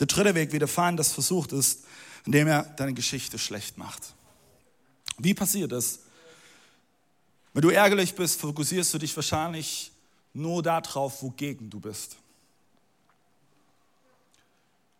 Der 0.00 0.06
dritte 0.06 0.34
Weg, 0.34 0.52
wie 0.52 0.58
der 0.58 0.68
Feind 0.68 0.98
das 0.98 1.12
versucht, 1.12 1.52
ist, 1.52 1.84
indem 2.24 2.48
er 2.48 2.62
deine 2.62 2.94
Geschichte 2.94 3.38
schlecht 3.38 3.78
macht. 3.78 4.14
Wie 5.18 5.34
passiert 5.34 5.72
das? 5.72 6.00
Wenn 7.52 7.62
du 7.62 7.70
ärgerlich 7.70 8.14
bist, 8.14 8.40
fokussierst 8.40 8.94
du 8.94 8.98
dich 8.98 9.14
wahrscheinlich 9.16 9.90
nur 10.32 10.62
darauf, 10.62 11.22
wogegen 11.22 11.70
du 11.70 11.80
bist. 11.80 12.16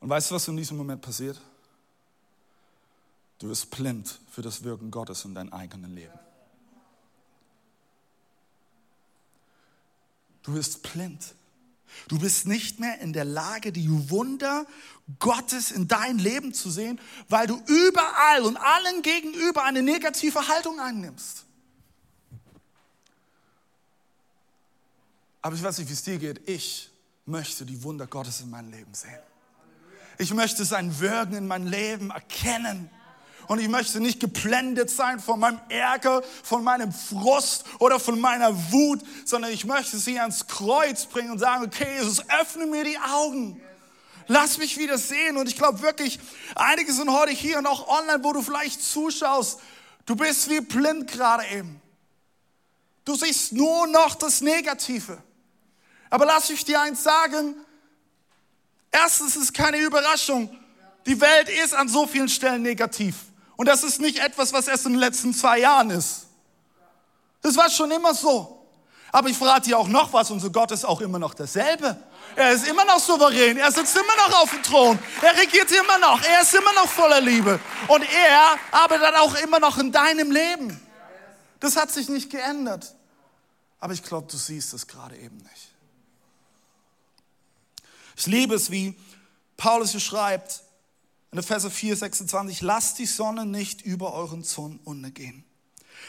Und 0.01 0.09
weißt 0.09 0.31
du, 0.31 0.35
was 0.35 0.49
in 0.49 0.57
diesem 0.57 0.77
Moment 0.77 1.03
passiert? 1.03 1.41
Du 3.39 3.49
wirst 3.49 3.71
blind 3.71 4.19
für 4.31 4.43
das 4.43 4.65
Wirken 4.65 4.91
Gottes 4.91 5.25
in 5.25 5.35
deinem 5.35 5.53
eigenen 5.53 5.95
Leben. 5.95 6.19
Du 10.43 10.55
wirst 10.55 10.83
blind. 10.83 11.35
Du 12.09 12.19
bist 12.19 12.47
nicht 12.47 12.81
mehr 12.81 13.01
in 13.01 13.13
der 13.13 13.25
Lage, 13.25 13.73
die 13.73 14.11
Wunder 14.11 14.67
Gottes 15.19 15.71
in 15.71 15.89
dein 15.89 16.19
Leben 16.19 16.53
zu 16.53 16.71
sehen, 16.71 17.01
weil 17.29 17.47
du 17.47 17.61
überall 17.67 18.43
und 18.43 18.57
allen 18.57 19.03
gegenüber 19.03 19.65
eine 19.65 19.83
negative 19.83 20.49
Haltung 20.49 20.81
einnimmst. 20.81 21.45
Aber 25.41 25.55
ich 25.55 25.63
weiß 25.63 25.79
nicht, 25.79 25.89
wie 25.89 25.95
es 25.95 26.03
dir 26.03 26.19
geht. 26.19 26.49
Ich 26.49 26.91
möchte 27.25 27.65
die 27.65 27.83
Wunder 27.83 28.07
Gottes 28.07 28.41
in 28.41 28.51
meinem 28.51 28.71
Leben 28.71 28.93
sehen. 28.93 29.19
Ich 30.19 30.35
möchte 30.35 30.65
sein 30.65 30.99
Wirken 30.99 31.35
in 31.35 31.47
meinem 31.47 31.69
Leben 31.69 32.11
erkennen. 32.11 32.91
Und 33.49 33.61
ich 33.61 33.69
möchte 33.69 33.99
nicht 33.99 34.21
geblendet 34.21 34.91
sein 34.91 35.21
von 35.21 35.41
meinem 35.41 35.59
Ärger, 35.71 36.23
von 36.43 36.63
meinem 36.63 36.93
Frust 36.93 37.65
oder 37.79 37.99
von 37.99 38.21
meiner 38.21 38.55
Wut, 38.71 39.01
sondern 39.25 39.51
ich 39.51 39.65
möchte 39.65 39.97
sie 39.97 40.21
ans 40.21 40.47
Kreuz 40.47 41.07
bringen 41.07 41.31
und 41.31 41.39
sagen, 41.39 41.65
okay, 41.65 41.97
Jesus, 41.97 42.23
öffne 42.29 42.67
mir 42.67 42.85
die 42.85 42.99
Augen. 42.99 43.61
Lass 44.27 44.59
mich 44.59 44.77
wieder 44.77 44.99
sehen. 44.99 45.39
Und 45.39 45.49
ich 45.49 45.57
glaube 45.57 45.81
wirklich, 45.81 46.21
einige 46.55 46.93
sind 46.93 47.11
heute 47.11 47.33
hier 47.33 47.57
und 47.57 47.67
auch 47.67 47.89
online, 47.89 48.23
wo 48.23 48.35
du 48.35 48.43
vielleicht 48.43 48.83
zuschaust. 48.83 49.61
Du 50.05 50.15
bist 50.15 50.51
wie 50.51 50.61
blind 50.61 51.11
gerade 51.11 51.45
eben. 51.47 51.81
Du 53.07 53.15
siehst 53.15 53.55
nur 53.55 53.87
noch 53.87 54.15
das 54.15 54.43
Negative. 54.43 55.17
Aber 56.11 56.27
lass 56.27 56.51
mich 56.51 56.67
dir 56.67 56.83
eins 56.83 57.03
sagen. 57.03 57.55
Erstens 58.91 59.37
ist 59.37 59.55
keine 59.55 59.79
Überraschung. 59.79 60.55
Die 61.07 61.19
Welt 61.19 61.49
ist 61.49 61.73
an 61.73 61.89
so 61.89 62.07
vielen 62.07 62.29
Stellen 62.29 62.61
negativ. 62.61 63.15
Und 63.59 63.67
das 63.67 63.83
ist 63.83 64.01
nicht 64.01 64.21
etwas, 64.21 64.53
was 64.53 64.69
erst 64.69 64.87
in 64.87 64.93
den 64.93 65.01
letzten 65.01 65.35
zwei 65.35 65.59
Jahren 65.59 65.91
ist. 65.91 66.27
Das 67.43 67.57
war 67.57 67.69
schon 67.69 67.91
immer 67.91 68.15
so. 68.15 68.65
Aber 69.11 69.29
ich 69.29 69.37
verrate 69.37 69.69
dir 69.69 69.79
auch 69.79 69.89
noch 69.89 70.13
was, 70.13 70.31
unser 70.31 70.51
Gott 70.51 70.71
ist 70.71 70.85
auch 70.85 71.01
immer 71.01 71.19
noch 71.19 71.35
derselbe. 71.35 71.97
Er 72.37 72.53
ist 72.53 72.69
immer 72.69 72.85
noch 72.85 73.01
souverän, 73.01 73.57
er 73.57 73.73
sitzt 73.73 73.97
immer 73.97 74.15
noch 74.17 74.43
auf 74.43 74.51
dem 74.51 74.63
Thron, 74.63 74.99
er 75.23 75.37
regiert 75.37 75.73
immer 75.73 75.99
noch, 75.99 76.23
er 76.23 76.43
ist 76.43 76.55
immer 76.55 76.73
noch 76.75 76.89
voller 76.89 77.21
Liebe. 77.21 77.59
Und 77.89 78.03
er 78.03 78.59
arbeitet 78.71 79.17
auch 79.17 79.35
immer 79.43 79.59
noch 79.59 79.77
in 79.79 79.91
deinem 79.91 80.31
Leben. 80.31 80.81
Das 81.59 81.75
hat 81.75 81.91
sich 81.91 82.09
nicht 82.09 82.31
geändert. 82.31 82.95
Aber 83.81 83.93
ich 83.93 84.05
glaube, 84.05 84.29
du 84.31 84.37
siehst 84.37 84.73
es 84.73 84.87
gerade 84.87 85.17
eben 85.17 85.39
nicht. 85.39 85.75
Ich 88.15 88.27
liebe 88.27 88.55
es, 88.55 88.71
wie 88.71 88.97
Paulus 89.57 89.91
hier 89.91 90.01
schreibt, 90.01 90.63
in 91.31 91.39
Epheser 91.39 91.71
4, 91.71 91.97
26, 91.97 92.63
lasst 92.63 92.99
die 92.99 93.07
Sonne 93.07 93.45
nicht 93.45 93.83
über 93.83 94.15
euren 94.15 94.45
Zorn 94.45 94.81
untergehen. 94.85 95.45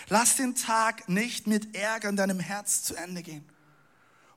Lasst 0.07 0.39
den 0.39 0.55
Tag 0.55 1.09
nicht 1.09 1.47
mit 1.47 1.75
Ärger 1.75 2.09
in 2.09 2.15
deinem 2.15 2.39
Herz 2.39 2.83
zu 2.83 2.95
Ende 2.95 3.21
gehen. 3.21 3.47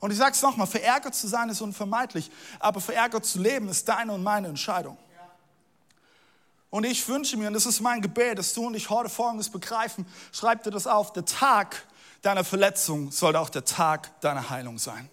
Und 0.00 0.10
ich 0.10 0.18
sage 0.18 0.32
es 0.32 0.42
nochmal, 0.42 0.66
verärgert 0.66 1.14
zu 1.14 1.28
sein 1.28 1.48
ist 1.48 1.60
unvermeidlich, 1.60 2.30
aber 2.58 2.80
verärgert 2.80 3.24
zu 3.24 3.38
leben 3.38 3.68
ist 3.68 3.88
deine 3.88 4.12
und 4.12 4.22
meine 4.24 4.48
Entscheidung. 4.48 4.98
Und 6.70 6.84
ich 6.84 7.06
wünsche 7.06 7.36
mir, 7.36 7.48
und 7.48 7.54
das 7.54 7.66
ist 7.66 7.80
mein 7.80 8.00
Gebet, 8.00 8.38
dass 8.38 8.54
du 8.54 8.66
und 8.66 8.74
ich 8.74 8.90
heute 8.90 9.10
Folgendes 9.10 9.50
begreifen, 9.50 10.06
schreib 10.32 10.64
dir 10.64 10.70
das 10.70 10.86
auf, 10.86 11.12
der 11.12 11.24
Tag 11.24 11.86
deiner 12.22 12.44
Verletzung 12.44 13.12
sollte 13.12 13.38
auch 13.38 13.50
der 13.50 13.64
Tag 13.64 14.20
deiner 14.22 14.48
Heilung 14.48 14.78
sein. 14.78 15.08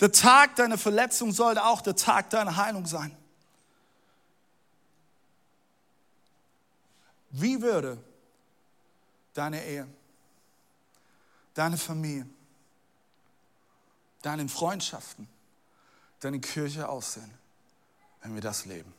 Der 0.00 0.12
Tag 0.12 0.56
deiner 0.56 0.76
Verletzung 0.78 1.32
sollte 1.32 1.64
auch 1.64 1.80
der 1.80 1.96
Tag 1.96 2.30
deiner 2.30 2.56
Heilung 2.56 2.86
sein. 2.86 3.16
Wie 7.30 7.60
würde 7.60 8.02
deine 9.34 9.64
Ehe, 9.64 9.86
deine 11.54 11.76
Familie, 11.76 12.26
deine 14.22 14.48
Freundschaften, 14.48 15.28
deine 16.20 16.40
Kirche 16.40 16.88
aussehen, 16.88 17.30
wenn 18.22 18.34
wir 18.34 18.40
das 18.40 18.64
leben? 18.64 18.92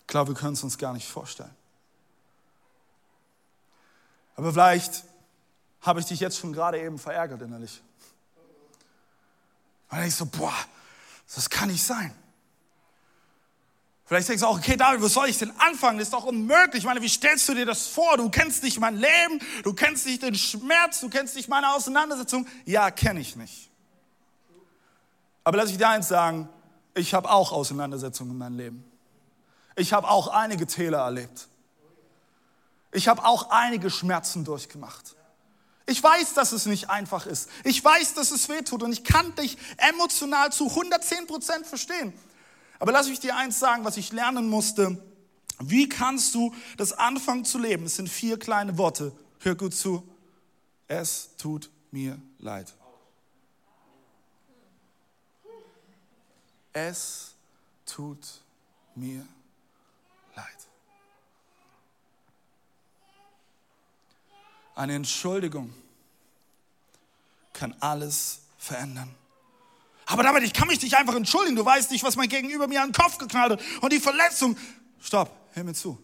Ich 0.00 0.06
glaube, 0.06 0.32
wir 0.32 0.40
können 0.40 0.54
es 0.54 0.62
uns 0.62 0.78
gar 0.78 0.92
nicht 0.92 1.06
vorstellen. 1.06 1.54
Aber 4.36 4.52
vielleicht 4.52 5.04
habe 5.82 6.00
ich 6.00 6.06
dich 6.06 6.20
jetzt 6.20 6.38
schon 6.38 6.52
gerade 6.52 6.80
eben 6.80 6.98
verärgert 6.98 7.42
innerlich. 7.42 7.82
Weil 9.90 10.06
ich 10.06 10.14
so, 10.14 10.26
boah, 10.26 10.54
das 11.34 11.50
kann 11.50 11.68
nicht 11.68 11.82
sein. 11.82 12.14
Vielleicht 14.08 14.26
denkst 14.26 14.40
du 14.40 14.46
auch, 14.46 14.56
okay, 14.56 14.74
David, 14.74 15.02
wo 15.02 15.08
soll 15.08 15.28
ich 15.28 15.36
denn 15.36 15.52
anfangen? 15.58 15.98
Das 15.98 16.08
ist 16.08 16.14
doch 16.14 16.24
unmöglich. 16.24 16.78
Ich 16.78 16.84
meine, 16.86 17.02
wie 17.02 17.10
stellst 17.10 17.46
du 17.46 17.52
dir 17.52 17.66
das 17.66 17.88
vor? 17.88 18.16
Du 18.16 18.30
kennst 18.30 18.62
nicht 18.62 18.80
mein 18.80 18.96
Leben, 18.96 19.38
du 19.64 19.74
kennst 19.74 20.06
nicht 20.06 20.22
den 20.22 20.34
Schmerz, 20.34 21.00
du 21.00 21.10
kennst 21.10 21.36
nicht 21.36 21.50
meine 21.50 21.74
Auseinandersetzung. 21.74 22.46
Ja, 22.64 22.90
kenne 22.90 23.20
ich 23.20 23.36
nicht. 23.36 23.70
Aber 25.44 25.58
lass 25.58 25.68
ich 25.70 25.76
dir 25.76 25.90
eins 25.90 26.08
sagen, 26.08 26.48
ich 26.94 27.12
habe 27.12 27.28
auch 27.28 27.52
Auseinandersetzungen 27.52 28.30
in 28.30 28.38
meinem 28.38 28.56
Leben. 28.56 28.84
Ich 29.76 29.92
habe 29.92 30.08
auch 30.08 30.28
einige 30.28 30.66
Täler 30.66 31.00
erlebt. 31.00 31.46
Ich 32.92 33.08
habe 33.08 33.26
auch 33.26 33.50
einige 33.50 33.90
Schmerzen 33.90 34.42
durchgemacht. 34.42 35.16
Ich 35.84 36.02
weiß, 36.02 36.32
dass 36.32 36.52
es 36.52 36.64
nicht 36.64 36.88
einfach 36.88 37.26
ist. 37.26 37.50
Ich 37.62 37.84
weiß, 37.84 38.14
dass 38.14 38.30
es 38.30 38.48
weh 38.48 38.62
tut 38.62 38.82
und 38.82 38.92
ich 38.92 39.04
kann 39.04 39.34
dich 39.34 39.58
emotional 39.76 40.50
zu 40.50 40.68
110 40.68 41.26
Prozent 41.26 41.66
verstehen. 41.66 42.14
Aber 42.78 42.92
lass 42.92 43.08
mich 43.08 43.20
dir 43.20 43.36
eins 43.36 43.58
sagen, 43.58 43.84
was 43.84 43.96
ich 43.96 44.12
lernen 44.12 44.48
musste. 44.48 45.02
Wie 45.58 45.88
kannst 45.88 46.34
du 46.34 46.54
das 46.76 46.92
anfangen 46.92 47.44
zu 47.44 47.58
leben? 47.58 47.86
Es 47.86 47.96
sind 47.96 48.08
vier 48.08 48.38
kleine 48.38 48.78
Worte. 48.78 49.12
Hör 49.40 49.54
gut 49.54 49.74
zu. 49.74 50.08
Es 50.86 51.30
tut 51.36 51.70
mir 51.90 52.20
leid. 52.38 52.72
Es 56.72 57.34
tut 57.84 58.42
mir 58.94 59.26
leid. 60.36 60.46
Eine 64.76 64.94
Entschuldigung 64.94 65.74
kann 67.52 67.74
alles 67.80 68.42
verändern. 68.58 69.12
Aber 70.10 70.22
damit, 70.22 70.42
ich 70.42 70.54
kann 70.54 70.68
mich 70.68 70.80
nicht 70.80 70.96
einfach 70.96 71.14
entschuldigen. 71.14 71.54
Du 71.54 71.64
weißt 71.64 71.90
nicht, 71.90 72.02
was 72.02 72.16
mein 72.16 72.30
Gegenüber 72.30 72.66
mir 72.66 72.82
an 72.82 72.88
den 72.88 72.94
Kopf 72.94 73.18
geknallt 73.18 73.52
hat. 73.52 73.60
Und 73.82 73.92
die 73.92 74.00
Verletzung. 74.00 74.56
Stopp, 75.00 75.30
hör 75.52 75.64
mir 75.64 75.74
zu. 75.74 75.98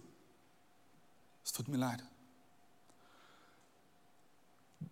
Es 1.42 1.52
tut 1.52 1.68
mir 1.68 1.78
leid. 1.78 2.04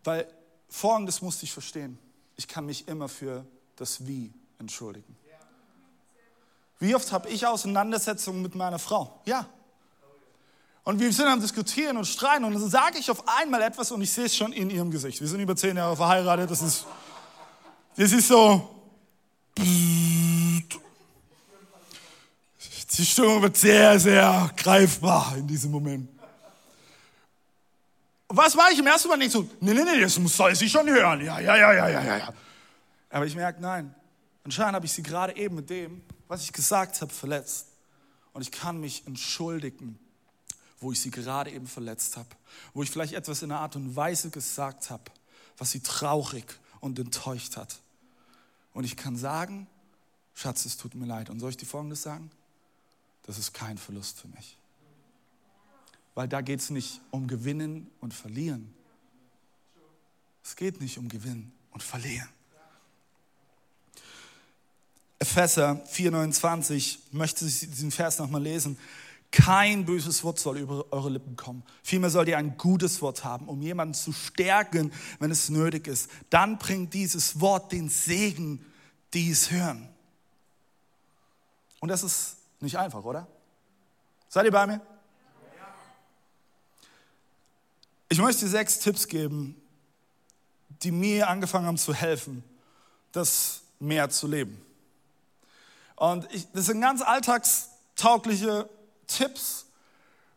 Weil 0.02 0.26
Folgendes 0.68 1.20
musste 1.20 1.44
ich 1.44 1.52
verstehen. 1.52 1.98
Ich 2.36 2.48
kann 2.48 2.64
mich 2.64 2.88
immer 2.88 3.06
für 3.06 3.44
das 3.76 4.06
Wie 4.06 4.32
entschuldigen. 4.58 5.14
Wie 6.78 6.94
oft 6.94 7.12
habe 7.12 7.28
ich 7.28 7.46
Auseinandersetzungen 7.46 8.40
mit 8.40 8.54
meiner 8.54 8.78
Frau? 8.78 9.20
Ja. 9.26 9.46
Und 10.84 10.98
wir 10.98 11.12
sind 11.12 11.26
am 11.26 11.40
Diskutieren 11.40 11.98
und 11.98 12.06
Streiten 12.06 12.44
und 12.44 12.54
dann 12.54 12.70
sage 12.70 12.98
ich 12.98 13.10
auf 13.10 13.22
einmal 13.28 13.60
etwas 13.60 13.92
und 13.92 14.00
ich 14.00 14.10
sehe 14.10 14.24
es 14.24 14.34
schon 14.34 14.52
in 14.52 14.70
ihrem 14.70 14.90
Gesicht. 14.90 15.20
Wir 15.20 15.28
sind 15.28 15.40
über 15.40 15.54
zehn 15.54 15.76
Jahre 15.76 15.96
verheiratet, 15.96 16.50
das 16.50 16.62
ist, 16.62 16.86
das 17.94 18.10
ist 18.10 18.26
so. 18.26 18.81
Die 19.58 20.64
Stimmung 23.06 23.42
wird 23.42 23.56
sehr, 23.56 23.98
sehr 23.98 24.50
greifbar 24.56 25.36
in 25.36 25.46
diesem 25.46 25.70
Moment. 25.70 26.08
Was 28.28 28.56
war 28.56 28.70
ich 28.70 28.78
im 28.78 28.86
ersten 28.86 29.08
Mal 29.08 29.16
nicht 29.16 29.32
so? 29.32 29.42
Nee, 29.60 29.74
nee, 29.74 29.84
nee, 29.84 30.00
das 30.00 30.14
soll 30.14 30.54
sie 30.54 30.68
schon 30.68 30.88
hören. 30.88 31.22
Ja, 31.22 31.38
ja, 31.38 31.56
ja, 31.56 31.72
ja, 31.72 31.88
ja, 31.88 32.18
ja. 32.18 32.32
Aber 33.10 33.26
ich 33.26 33.34
merke, 33.34 33.60
nein. 33.60 33.94
Anscheinend 34.44 34.74
habe 34.74 34.86
ich 34.86 34.92
sie 34.92 35.02
gerade 35.02 35.36
eben 35.36 35.56
mit 35.56 35.68
dem, 35.68 36.02
was 36.28 36.42
ich 36.42 36.52
gesagt 36.52 37.00
habe, 37.02 37.12
verletzt. 37.12 37.66
Und 38.32 38.42
ich 38.42 38.50
kann 38.50 38.80
mich 38.80 39.06
entschuldigen, 39.06 39.98
wo 40.80 40.92
ich 40.92 41.00
sie 41.00 41.10
gerade 41.10 41.50
eben 41.50 41.66
verletzt 41.66 42.16
habe. 42.16 42.28
Wo 42.72 42.82
ich 42.82 42.90
vielleicht 42.90 43.12
etwas 43.12 43.42
in 43.42 43.52
einer 43.52 43.60
Art 43.60 43.76
und 43.76 43.94
Weise 43.94 44.30
gesagt 44.30 44.90
habe, 44.90 45.04
was 45.58 45.70
sie 45.70 45.80
traurig 45.80 46.46
und 46.80 46.98
enttäuscht 46.98 47.56
hat. 47.56 47.81
Und 48.74 48.84
ich 48.84 48.96
kann 48.96 49.16
sagen, 49.16 49.66
Schatz, 50.34 50.64
es 50.64 50.76
tut 50.76 50.94
mir 50.94 51.06
leid. 51.06 51.30
Und 51.30 51.40
soll 51.40 51.50
ich 51.50 51.56
dir 51.56 51.66
Folgendes 51.66 52.02
sagen? 52.02 52.30
Das 53.24 53.38
ist 53.38 53.52
kein 53.52 53.78
Verlust 53.78 54.20
für 54.20 54.28
mich. 54.28 54.56
Weil 56.14 56.28
da 56.28 56.40
geht 56.40 56.60
es 56.60 56.70
nicht 56.70 57.00
um 57.10 57.28
Gewinnen 57.28 57.90
und 58.00 58.12
Verlieren. 58.12 58.74
Es 60.44 60.56
geht 60.56 60.80
nicht 60.80 60.98
um 60.98 61.08
Gewinnen 61.08 61.52
und 61.70 61.82
Verlieren. 61.82 62.28
Epheser 65.18 65.84
4,29 65.86 66.98
möchte 67.12 67.46
ich 67.46 67.60
diesen 67.60 67.92
Vers 67.92 68.18
nochmal 68.18 68.42
lesen. 68.42 68.76
Kein 69.32 69.86
böses 69.86 70.22
Wort 70.24 70.38
soll 70.38 70.58
über 70.58 70.84
eure 70.92 71.08
Lippen 71.08 71.36
kommen. 71.36 71.64
Vielmehr 71.82 72.10
sollt 72.10 72.28
ihr 72.28 72.36
ein 72.36 72.58
gutes 72.58 73.00
Wort 73.00 73.24
haben, 73.24 73.48
um 73.48 73.62
jemanden 73.62 73.94
zu 73.94 74.12
stärken, 74.12 74.92
wenn 75.20 75.30
es 75.30 75.48
nötig 75.48 75.88
ist. 75.88 76.10
Dann 76.28 76.58
bringt 76.58 76.92
dieses 76.92 77.40
Wort 77.40 77.72
den 77.72 77.88
Segen, 77.88 78.64
die 79.14 79.30
es 79.30 79.50
hören. 79.50 79.88
Und 81.80 81.88
das 81.88 82.02
ist 82.02 82.36
nicht 82.60 82.76
einfach, 82.76 83.02
oder? 83.02 83.26
Seid 84.28 84.44
ihr 84.44 84.52
bei 84.52 84.66
mir? 84.66 84.80
Ich 88.10 88.18
möchte 88.18 88.44
dir 88.44 88.50
sechs 88.50 88.78
Tipps 88.80 89.08
geben, 89.08 89.56
die 90.82 90.90
mir 90.90 91.28
angefangen 91.28 91.66
haben 91.66 91.78
zu 91.78 91.94
helfen, 91.94 92.44
das 93.12 93.62
mehr 93.80 94.10
zu 94.10 94.26
leben. 94.26 94.60
Und 95.96 96.30
ich, 96.34 96.46
das 96.52 96.66
sind 96.66 96.82
ganz 96.82 97.00
alltagstaugliche 97.00 98.68
Tipps. 99.16 99.66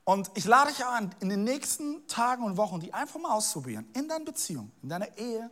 Und 0.04 0.30
ich 0.36 0.46
lade 0.46 0.72
dich 0.72 0.86
an, 0.86 1.14
in 1.20 1.30
den 1.30 1.44
nächsten 1.44 2.08
Tagen 2.08 2.44
und 2.44 2.58
Wochen 2.58 2.80
die 2.80 2.94
einfach 2.94 3.20
mal 3.20 3.32
auszuprobieren. 3.34 3.88
In 3.94 4.08
deiner 4.08 4.26
Beziehung, 4.26 4.72
in 4.84 4.90
deiner 4.90 5.18
Ehe, 5.18 5.50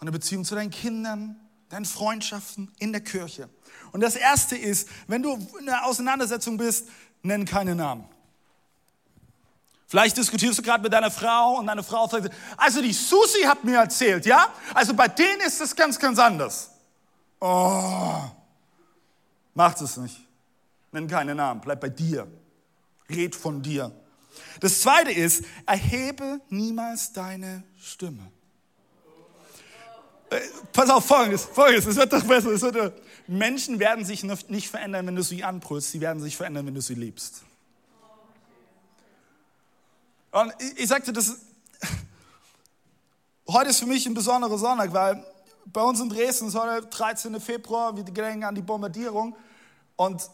in 0.00 0.06
der 0.06 0.12
Beziehung 0.12 0.44
zu 0.44 0.54
deinen 0.54 0.70
Kindern, 0.70 1.36
deinen 1.68 1.84
Freundschaften, 1.84 2.72
in 2.78 2.92
der 2.92 3.02
Kirche. 3.02 3.48
Und 3.92 4.00
das 4.00 4.16
erste 4.16 4.56
ist, 4.56 4.88
wenn 5.06 5.22
du 5.22 5.34
in 5.60 5.68
einer 5.68 5.84
Auseinandersetzung 5.84 6.56
bist, 6.56 6.88
nenn 7.22 7.44
keine 7.44 7.74
Namen. 7.74 8.04
Vielleicht 9.86 10.18
diskutierst 10.18 10.58
du 10.58 10.62
gerade 10.62 10.82
mit 10.82 10.92
deiner 10.92 11.10
Frau 11.10 11.58
und 11.58 11.66
deine 11.66 11.82
Frau 11.82 12.06
sagt, 12.06 12.30
also 12.58 12.82
die 12.82 12.92
Susi 12.92 13.42
hat 13.42 13.64
mir 13.64 13.78
erzählt, 13.78 14.26
ja? 14.26 14.52
Also 14.74 14.92
bei 14.92 15.08
denen 15.08 15.40
ist 15.40 15.60
das 15.60 15.74
ganz, 15.74 15.98
ganz 15.98 16.18
anders. 16.18 16.70
Oh, 17.40 18.20
macht 19.54 19.80
es 19.80 19.96
nicht. 19.96 20.27
Nenn 20.92 21.06
keine 21.06 21.34
Namen, 21.34 21.60
bleib 21.60 21.80
bei 21.80 21.88
dir. 21.88 22.26
Red 23.10 23.34
von 23.34 23.62
dir. 23.62 23.92
Das 24.60 24.80
zweite 24.80 25.10
ist, 25.10 25.44
erhebe 25.66 26.40
niemals 26.48 27.12
deine 27.12 27.64
Stimme. 27.80 28.30
Äh, 30.30 30.40
pass 30.72 30.90
auf, 30.90 31.06
folgendes, 31.06 31.44
folgendes, 31.44 31.86
es 31.86 31.96
wird 31.96 32.12
doch 32.12 32.22
besser. 32.24 32.50
Es 32.50 32.62
wird, 32.62 32.92
Menschen 33.26 33.78
werden 33.78 34.04
sich 34.04 34.22
nicht 34.22 34.68
verändern, 34.68 35.06
wenn 35.06 35.16
du 35.16 35.22
sie 35.22 35.42
anbrüllst, 35.42 35.90
sie 35.90 36.00
werden 36.00 36.22
sich 36.22 36.36
verändern, 36.36 36.66
wenn 36.66 36.74
du 36.74 36.82
sie 36.82 36.94
liebst. 36.94 37.42
Und 40.30 40.52
ich, 40.58 40.80
ich 40.80 40.88
sagte, 40.88 41.12
das, 41.12 41.36
heute 43.48 43.70
ist 43.70 43.78
für 43.78 43.86
mich 43.86 44.06
ein 44.06 44.14
besonderer 44.14 44.58
Sonntag, 44.58 44.92
weil 44.92 45.24
bei 45.66 45.82
uns 45.82 46.00
in 46.00 46.08
Dresden 46.08 46.48
ist 46.48 46.54
heute 46.54 46.86
13. 46.86 47.40
Februar, 47.40 47.96
wir 47.96 48.04
gedenken 48.04 48.44
an 48.44 48.54
die 48.54 48.62
Bombardierung. 48.62 49.36
Und 49.96 50.28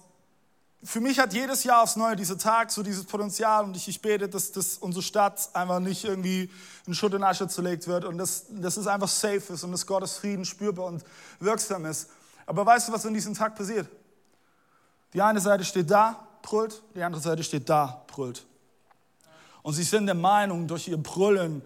für 0.85 1.01
mich 1.01 1.19
hat 1.19 1.33
jedes 1.33 1.65
Jahr 1.65 1.83
aufs 1.83 1.97
Neue 1.97 2.15
dieser 2.15 2.37
Tag 2.37 2.71
so 2.71 2.83
dieses 2.83 3.05
Potenzial 3.05 3.65
und 3.65 3.77
ich, 3.77 3.89
ich 3.89 4.03
bete, 4.03 4.29
dass, 4.29 4.53
dass 4.53 4.77
unsere 4.77 5.03
Stadt 5.03 5.49
einfach 5.55 5.81
nicht 5.81 6.05
irgendwie 6.05 6.51
in 6.87 6.95
Schutt 6.95 7.15
und 7.15 7.25
Asche 7.25 7.49
zerlegt 7.49 7.87
wird 7.87 8.05
und 8.05 8.19
dass, 8.19 8.45
dass 8.51 8.77
es 8.77 8.87
einfach 8.87 9.09
safe 9.09 9.53
ist 9.53 9.65
und 9.65 9.73
dass 9.73 9.87
Gottes 9.87 10.19
Frieden 10.19 10.45
spürbar 10.45 10.87
und 10.87 11.03
wirksam 11.41 11.87
ist. 11.87 12.11
Aber 12.45 12.67
weißt 12.67 12.89
du, 12.89 12.93
was 12.93 13.07
an 13.07 13.15
diesem 13.15 13.35
Tag 13.35 13.57
passiert? 13.57 13.89
Die 15.15 15.23
eine 15.23 15.41
Seite 15.41 15.65
steht 15.65 15.91
da, 15.91 16.27
brüllt, 16.43 16.83
die 16.95 17.03
andere 17.03 17.23
Seite 17.23 17.43
steht 17.43 17.69
da, 17.69 18.05
brüllt. 18.07 18.45
Und 19.63 19.73
sie 19.73 19.85
sind 19.85 20.05
der 20.07 20.15
Meinung, 20.15 20.69
durch 20.69 20.89
ihr 20.89 20.99
Brüllen 20.99 21.63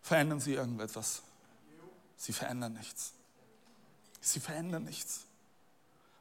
verändern 0.00 0.40
sie 0.40 0.54
irgendetwas. 0.54 1.20
Sie 2.16 2.32
verändern 2.32 2.72
nichts. 2.72 3.12
Sie 4.22 4.40
verändern 4.40 4.84
nichts. 4.84 5.20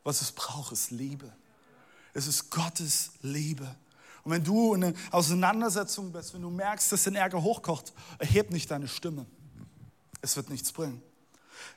Was 0.03 0.21
es 0.21 0.33
braucht, 0.33 0.73
ist 0.73 0.91
Liebe. 0.91 1.31
Es 2.17 2.25
ist 2.25 2.49
Gottes 2.49 3.12
Liebe. 3.21 3.75
Und 4.23 4.32
wenn 4.32 4.43
du 4.43 4.73
in 4.73 4.86
einer 4.86 4.93
Auseinandersetzung 5.12 6.12
bist, 6.12 6.34
wenn 6.34 6.41
du 6.41 6.49
merkst, 6.49 6.91
dass 6.91 7.03
dein 7.03 7.13
Ärger 7.13 7.43
hochkocht, 7.43 7.93
erheb 8.17 8.49
nicht 8.49 8.71
deine 8.71 8.88
Stimme. 8.88 9.27
Es 10.19 10.36
wird 10.36 10.49
nichts 10.49 10.71
bringen. 10.71 11.03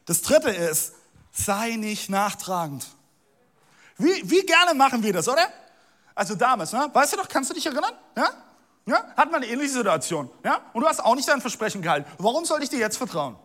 Das 0.06 0.22
dritte 0.22 0.48
ist, 0.48 0.94
sei 1.30 1.76
nicht 1.76 2.08
nachtragend. 2.08 2.86
Wie, 3.98 4.30
wie 4.30 4.40
gerne 4.46 4.72
machen 4.72 5.02
wir 5.02 5.12
das, 5.12 5.28
oder? 5.28 5.46
Also 6.14 6.34
damals, 6.36 6.72
ne? 6.72 6.88
weißt 6.90 7.12
du 7.12 7.16
doch, 7.18 7.28
kannst 7.28 7.50
du 7.50 7.54
dich 7.54 7.66
erinnern? 7.66 7.92
Ja? 8.16 8.30
Ja? 8.86 9.14
Hat 9.14 9.30
man 9.30 9.42
eine 9.42 9.46
ähnliche 9.46 9.74
Situation. 9.74 10.30
Ja? 10.42 10.62
Und 10.72 10.80
du 10.80 10.88
hast 10.88 11.04
auch 11.04 11.16
nicht 11.16 11.28
dein 11.28 11.42
Versprechen 11.42 11.82
gehalten. 11.82 12.10
Warum 12.16 12.46
soll 12.46 12.62
ich 12.62 12.70
dir 12.70 12.78
jetzt 12.78 12.96
vertrauen? 12.96 13.36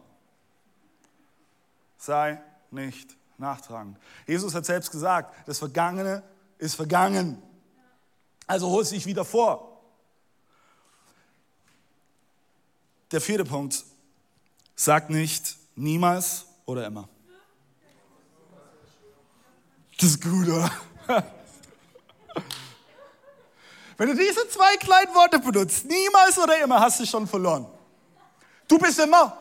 Sei 1.98 2.42
nicht 2.72 3.18
nachtragend. 3.38 3.98
Jesus 4.26 4.56
hat 4.56 4.66
selbst 4.66 4.92
gesagt, 4.92 5.36
das 5.46 5.60
Vergangene 5.60 6.24
ist 6.66 6.76
vergangen. 6.76 7.42
Also 8.48 8.70
hol 8.70 8.82
es 8.82 8.90
dich 8.90 9.06
wieder 9.06 9.24
vor. 9.26 9.82
Der 13.12 13.22
vierte 13.22 13.46
Punkt. 13.46 13.84
Sag 14.76 15.10
nicht 15.10 15.56
niemals 15.76 16.46
oder 16.66 16.86
immer. 16.86 17.08
Das 19.98 20.10
ist 20.10 20.22
gut, 20.22 20.48
oder? 20.48 20.70
Wenn 23.98 24.10
du 24.10 24.16
diese 24.16 24.48
zwei 24.50 24.76
kleinen 24.78 25.16
Worte 25.16 25.40
benutzt, 25.40 25.86
niemals 25.86 26.38
oder 26.38 26.62
immer, 26.62 26.82
hast 26.82 27.00
du 27.00 27.06
schon 27.06 27.26
verloren. 27.26 27.66
Du 28.68 28.78
bist 28.78 29.00
immer. 29.00 29.38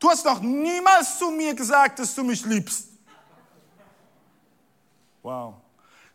Du 0.00 0.08
hast 0.08 0.24
noch 0.24 0.40
niemals 0.40 1.18
zu 1.18 1.30
mir 1.30 1.54
gesagt, 1.54 2.00
dass 2.00 2.14
du 2.14 2.24
mich 2.24 2.44
liebst. 2.44 2.88
Wow. 5.22 5.59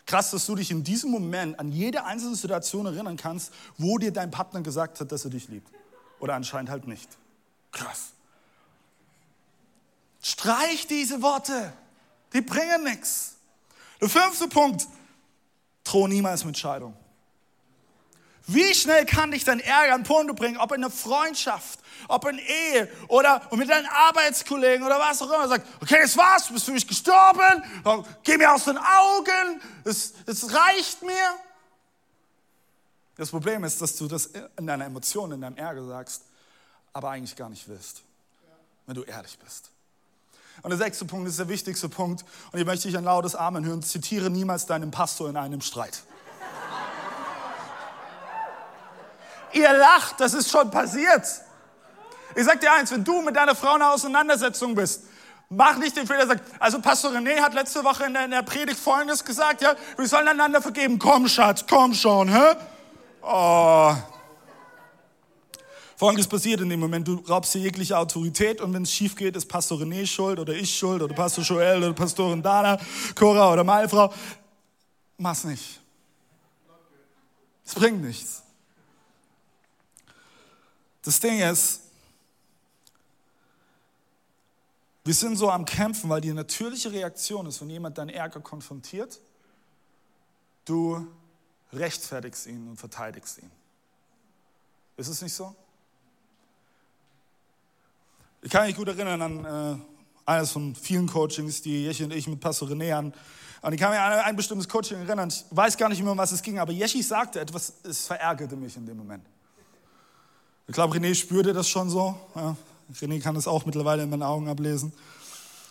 Krass, 0.06 0.32
dass 0.32 0.46
du 0.46 0.56
dich 0.56 0.70
in 0.70 0.84
diesem 0.84 1.10
Moment 1.10 1.60
an 1.60 1.72
jede 1.72 2.06
einzelne 2.06 2.36
Situation 2.36 2.86
erinnern 2.86 3.18
kannst, 3.18 3.52
wo 3.78 3.98
dir 3.98 4.12
dein 4.12 4.30
Partner 4.30 4.62
gesagt 4.62 5.00
hat, 5.00 5.12
dass 5.12 5.26
er 5.26 5.32
dich 5.32 5.48
liebt. 5.48 5.72
Oder 6.20 6.36
anscheinend 6.36 6.70
halt 6.70 6.88
nicht. 6.88 7.10
Krass. 7.72 8.12
Streich 10.22 10.88
diese 10.88 11.22
Worte. 11.22 11.74
Die 12.34 12.41
bringen 12.41 12.84
nichts. 12.84 13.36
Der 14.00 14.10
fünfte 14.10 14.48
Punkt. 14.48 14.88
Droh 15.84 16.08
niemals 16.08 16.46
mit 16.46 16.58
Scheidung. 16.58 16.96
Wie 18.47 18.73
schnell 18.75 19.05
kann 19.05 19.31
dich 19.31 19.43
dein 19.43 19.60
Ärger 19.60 19.95
an 19.95 20.03
Punkt 20.03 20.36
bringen, 20.36 20.58
ob 20.58 20.71
in 20.71 20.84
einer 20.84 20.91
Freundschaft, 20.91 21.79
ob 22.08 22.27
in 22.27 22.38
Ehe 22.38 22.89
oder 23.08 23.41
mit 23.51 23.69
deinen 23.69 23.88
Arbeitskollegen 23.88 24.86
oder 24.86 24.99
was 24.99 25.21
auch 25.21 25.31
immer. 25.31 25.47
Sagt, 25.47 25.67
okay, 25.81 25.99
das 26.01 26.15
war's, 26.15 26.47
du 26.47 26.53
bist 26.53 26.65
für 26.65 26.71
mich 26.71 26.88
gestorben, 26.88 27.63
geh 28.23 28.38
mir 28.38 28.53
aus 28.53 28.65
den 28.65 28.77
Augen, 28.77 29.62
es, 29.84 30.13
es 30.27 30.53
reicht 30.53 31.01
mir. 31.01 31.36
Das 33.17 33.29
Problem 33.29 33.63
ist, 33.63 33.81
dass 33.81 33.95
du 33.95 34.08
das 34.08 34.29
in 34.58 34.67
deiner 34.67 34.86
Emotion, 34.86 35.31
in 35.31 35.41
deinem 35.41 35.58
Ärger 35.58 35.86
sagst, 35.88 36.23
aber 36.93 37.10
eigentlich 37.10 37.36
gar 37.36 37.49
nicht 37.49 37.67
willst, 37.67 38.03
wenn 38.86 38.95
du 38.95 39.03
ehrlich 39.03 39.39
bist. 39.39 39.71
Und 40.62 40.69
der 40.69 40.77
sechste 40.77 41.05
Punkt 41.05 41.27
ist 41.27 41.39
der 41.39 41.49
wichtigste 41.49 41.89
Punkt. 41.89 42.23
Und 42.51 42.60
ich 42.60 42.65
möchte 42.65 42.88
dich 42.88 42.97
ein 42.97 43.03
lautes 43.03 43.36
Amen 43.36 43.65
hören. 43.65 43.84
Zitiere 43.84 44.29
niemals 44.29 44.65
deinen 44.65 44.89
Pastor 44.89 45.29
in 45.29 45.36
einem 45.36 45.62
Streit. 45.62 46.03
Ihr 49.56 49.72
lacht, 49.72 50.20
das 50.20 50.34
ist 50.34 50.52
schon 50.52 50.70
passiert. 50.70 51.26
Ich 52.36 52.44
sag 52.44 52.60
dir 52.60 52.74
eins, 52.74 52.91
wenn 52.91 53.06
du 53.06 53.22
mit 53.22 53.38
deiner 53.38 53.56
Frau 53.56 53.78
in 53.78 53.82
einer 53.82 53.94
Auseinandersetzung 53.94 54.76
bist, 54.76 55.04
mach 55.48 55.78
nicht 55.78 55.96
den 55.96 56.06
Fehler, 56.06 56.28
sag, 56.28 56.41
also 56.60 56.82
Pastor 56.82 57.12
René 57.12 57.39
hat 57.39 57.54
letzte 57.54 57.82
Woche 57.86 58.04
in 58.04 58.13
der, 58.13 58.44
Predigt 58.44 58.78
Folgendes 58.78 59.24
gesagt, 59.24 59.62
ja, 59.62 59.74
wir 59.96 60.08
sollen 60.10 60.28
einander 60.28 60.62
vergeben. 60.62 61.00
Komm, 61.00 61.30
Schatz, 61.30 61.63
komm 61.70 61.94
schon, 61.94 62.28
hä? 62.28 62.56
Oh. 63.22 63.96
Folgendes 65.96 66.28
passiert 66.28 66.60
in 66.60 66.70
dem 66.70 66.82
Moment, 66.82 67.08
du 67.08 67.24
raubst 67.30 67.54
dir 67.54 67.60
jegliche 67.60 67.98
Autorität 67.98 68.60
und 68.60 68.74
wenn 68.74 68.84
es 68.84 68.91
schief 68.91 69.15
geht, 69.15 69.38
ist 69.38 69.46
Pastor 69.46 69.80
René 69.80 70.06
schuld 70.06 70.38
oder 70.38 70.52
ich 70.52 70.78
schuld 70.78 71.02
oder 71.02 71.15
Pastor 71.15 71.46
Joel 71.46 71.78
oder 71.78 71.94
Pastorin 71.94 72.44
Dana, 72.44 72.78
Cora 73.15 73.54
oder 73.54 73.63
meine 73.63 73.88
Frau. 73.88 74.13
Mach's 75.18 75.46
nicht. 75.46 75.80
Es 77.65 77.74
bringt 77.74 78.04
nichts. 78.04 78.44
Das 81.06 81.20
Ding 81.20 81.39
ist, 81.39 81.82
wir 85.04 85.13
sind 85.13 85.38
so 85.38 85.52
am 85.52 85.63
Kämpfen, 85.63 86.10
weil 86.10 86.20
die 86.20 86.34
natürliche 86.34 86.91
Reaktion 86.91 87.46
ist, 87.46 87.62
wenn 87.62 87.70
jemand 87.70 88.00
deinen 88.00 88.10
Ärger 88.10 88.39
konfrontiert, 88.39 89.22
du 90.65 91.06
rechtfertigst 91.72 92.48
ihn 92.48 92.68
und 92.70 92.78
verteidigst 92.78 93.38
ihn. 93.38 93.52
Ist 94.98 95.10
es 95.10 95.22
nicht 95.22 95.34
so? 95.34 95.56
Ich 98.41 98.50
kann 98.50 98.65
mich 98.65 98.76
gut 98.76 98.88
erinnern 98.88 99.22
an 99.22 99.46
äh, 99.46 99.80
eines 100.26 100.52
von 100.52 100.74
vielen 100.74 101.06
Coachings, 101.06 101.62
die 101.62 101.84
Jeschi 101.84 102.04
und 102.04 102.13
ich 102.13 102.28
mit 102.28 102.39
Pastor 102.39 102.68
René 102.68 102.96
an. 102.96 103.13
Und 103.62 103.74
ich 103.74 103.80
kann 103.80 103.91
mich 103.91 104.00
an 104.00 104.13
ein 104.22 104.36
bestimmtes 104.36 104.68
Coaching 104.68 104.98
erinnern. 105.06 105.30
Ich 105.30 105.46
weiß 105.52 105.78
gar 105.78 105.89
nicht 105.89 106.02
mehr, 106.02 106.13
um 106.13 106.18
was 106.18 106.32
es 106.32 106.41
ging, 106.41 106.58
aber 106.58 106.72
Jeschi 106.72 107.04
sagte 107.04 107.39
etwas, 107.39 107.74
es 107.84 108.08
verärgerte 108.08 108.56
mich 108.56 108.76
in 108.76 108.88
dem 108.88 108.98
Moment. 108.98 109.24
Ich 110.67 110.73
glaube, 110.73 110.95
René 110.95 111.13
spürte 111.13 111.54
das 111.54 111.69
schon 111.69 111.89
so. 111.89 112.19
Ja. 112.36 112.56
René 112.93 113.21
kann 113.21 113.36
das 113.36 113.47
auch 113.47 113.65
mittlerweile 113.65 114.04
in 114.04 114.10
meinen 114.10 114.23
Augen 114.23 114.47
ablesen. 114.47 114.93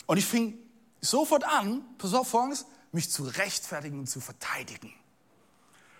Und 0.05 0.17
ich 0.17 0.25
fing 0.25 0.57
sofort 1.01 1.43
an, 1.43 1.81
pass 1.97 2.13
auf, 2.13 2.27
folgendes, 2.27 2.65
mich 2.91 3.11
zu 3.11 3.23
rechtfertigen 3.23 3.99
und 3.99 4.09
zu 4.09 4.21
verteidigen. 4.21 4.93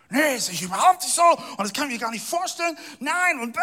Nee, 0.10 0.36
ist 0.36 0.50
ich 0.50 0.62
überhaupt 0.62 1.02
nicht 1.02 1.16
so 1.16 1.24
und 1.24 1.60
das 1.60 1.74
kann 1.74 1.88
ich 1.88 1.94
mir 1.94 2.00
gar 2.00 2.12
nicht 2.12 2.26
vorstellen. 2.26 2.78
Nein 3.00 3.40
und 3.40 3.58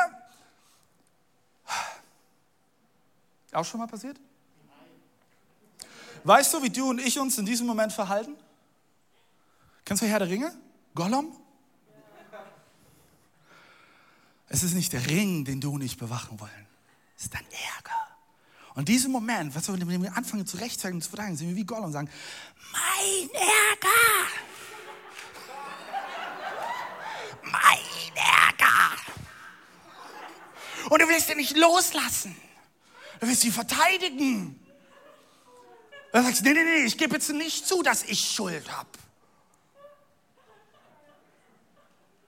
auch 3.53 3.65
schon 3.65 3.81
mal 3.81 3.87
passiert? 3.87 4.19
Weißt 6.25 6.55
du, 6.55 6.63
wie 6.63 6.71
du 6.71 6.89
und 6.89 7.01
ich 7.01 7.19
uns 7.19 7.37
in 7.39 7.47
diesem 7.47 7.67
Moment 7.67 7.93
verhalten? 7.93 8.35
Kennst 9.85 10.03
du 10.03 10.07
Herr 10.07 10.21
der 10.21 10.29
Ringe? 10.29 10.57
Gollum? 10.95 11.37
Es 14.53 14.63
ist 14.63 14.75
nicht 14.75 14.93
der 14.93 15.07
Ring, 15.07 15.47
den 15.47 15.63
du 15.63 15.73
und 15.73 15.81
ich 15.81 15.97
bewachen 15.97 16.39
wollen. 16.39 16.67
Es 17.17 17.25
ist 17.25 17.33
dein 17.33 17.47
Ärger. 17.75 17.97
Und 18.75 18.81
in 18.81 18.85
diesem 18.85 19.11
Moment, 19.11 19.55
was 19.55 19.67
wir, 19.67 19.81
wenn 19.89 20.03
wir 20.03 20.15
anfangen 20.15 20.47
zu 20.47 20.59
rechtfertigen 20.59 20.97
und 20.97 21.03
zu 21.03 21.09
verteidigen, 21.09 21.39
sind 21.39 21.49
wir 21.49 21.57
wie 21.57 21.65
Gollum 21.65 21.87
und 21.87 21.93
sagen, 21.93 22.11
mein 22.71 23.31
Ärger. 23.31 23.89
Mein 27.45 28.15
Ärger. 28.15 28.97
Und 30.91 31.01
du 31.01 31.09
willst 31.09 31.31
ihn 31.31 31.39
nicht 31.39 31.57
loslassen. 31.57 32.37
Du 33.21 33.29
willst 33.29 33.45
ihn 33.45 33.53
verteidigen. 33.53 34.61
Dann 36.13 36.27
sagst 36.27 36.41
du, 36.41 36.45
nee, 36.45 36.53
nee, 36.53 36.63
nee, 36.63 36.85
ich 36.85 36.99
gebe 36.99 37.15
jetzt 37.15 37.31
nicht 37.31 37.67
zu, 37.67 37.83
dass 37.83 38.03
ich 38.03 38.21
Schuld 38.21 38.71
habe. 38.71 38.91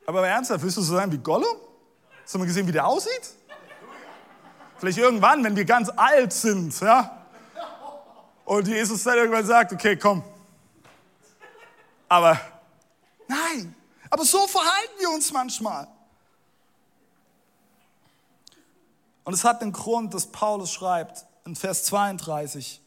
Aber 0.07 0.27
ernsthaft, 0.27 0.65
willst 0.65 0.79
du 0.79 0.81
so 0.81 0.95
sein 0.95 1.13
wie 1.13 1.19
Gollum? 1.19 1.74
Hast 2.25 2.35
du 2.35 2.39
mal 2.39 2.47
gesehen, 2.47 2.67
wie 2.67 2.73
der 2.73 2.87
aussieht? 2.87 3.35
Vielleicht 4.79 4.99
irgendwann, 4.99 5.45
wenn 5.45 5.55
wir 5.55 5.65
ganz 5.67 5.91
alt 5.91 6.33
sind, 6.33 6.81
ja? 6.81 7.27
Und 8.47 8.67
Jesus 8.67 9.03
dann 9.05 9.17
irgendwann 9.17 9.47
sagt, 9.47 9.73
okay, 9.73 9.97
komm. 9.97 10.25
Aber 12.09 12.41
nein, 13.29 13.75
aber 14.09 14.25
so 14.25 14.47
verhalten 14.47 14.93
wir 14.99 15.11
uns 15.11 15.33
manchmal. 15.33 15.87
Und 19.25 19.35
es 19.35 19.45
hat 19.45 19.63
den 19.63 19.73
Grund, 19.73 20.13
dass 20.15 20.27
Paulus 20.27 20.73
schreibt 20.73 21.25
in 21.45 21.57
Vers 21.57 21.85
32, 21.85 22.81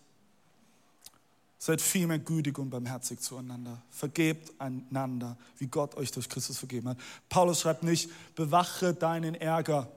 seid 1.59 1.81
vielmehr 1.81 2.19
gütig 2.19 2.57
und 2.59 2.69
barmherzig 2.69 3.19
zueinander. 3.19 3.81
Vergebt 3.89 4.51
einander, 4.59 5.37
wie 5.57 5.67
Gott 5.67 5.95
euch 5.95 6.11
durch 6.11 6.29
Christus 6.29 6.57
vergeben 6.57 6.89
hat. 6.89 6.97
Paulus 7.29 7.61
schreibt 7.61 7.83
nicht, 7.83 8.09
bewache 8.35 8.93
deinen 8.93 9.35
Ärger, 9.35 9.91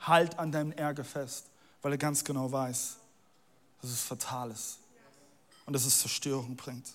halt 0.00 0.38
an 0.38 0.50
deinem 0.50 0.72
Ärger 0.72 1.04
fest, 1.04 1.46
weil 1.82 1.92
er 1.92 1.98
ganz 1.98 2.24
genau 2.24 2.50
weiß, 2.50 2.96
dass 3.82 3.90
es 3.90 4.00
fatal 4.00 4.50
ist 4.50 4.78
und 5.66 5.74
dass 5.74 5.84
es 5.84 5.98
Zerstörung 5.98 6.56
bringt. 6.56 6.94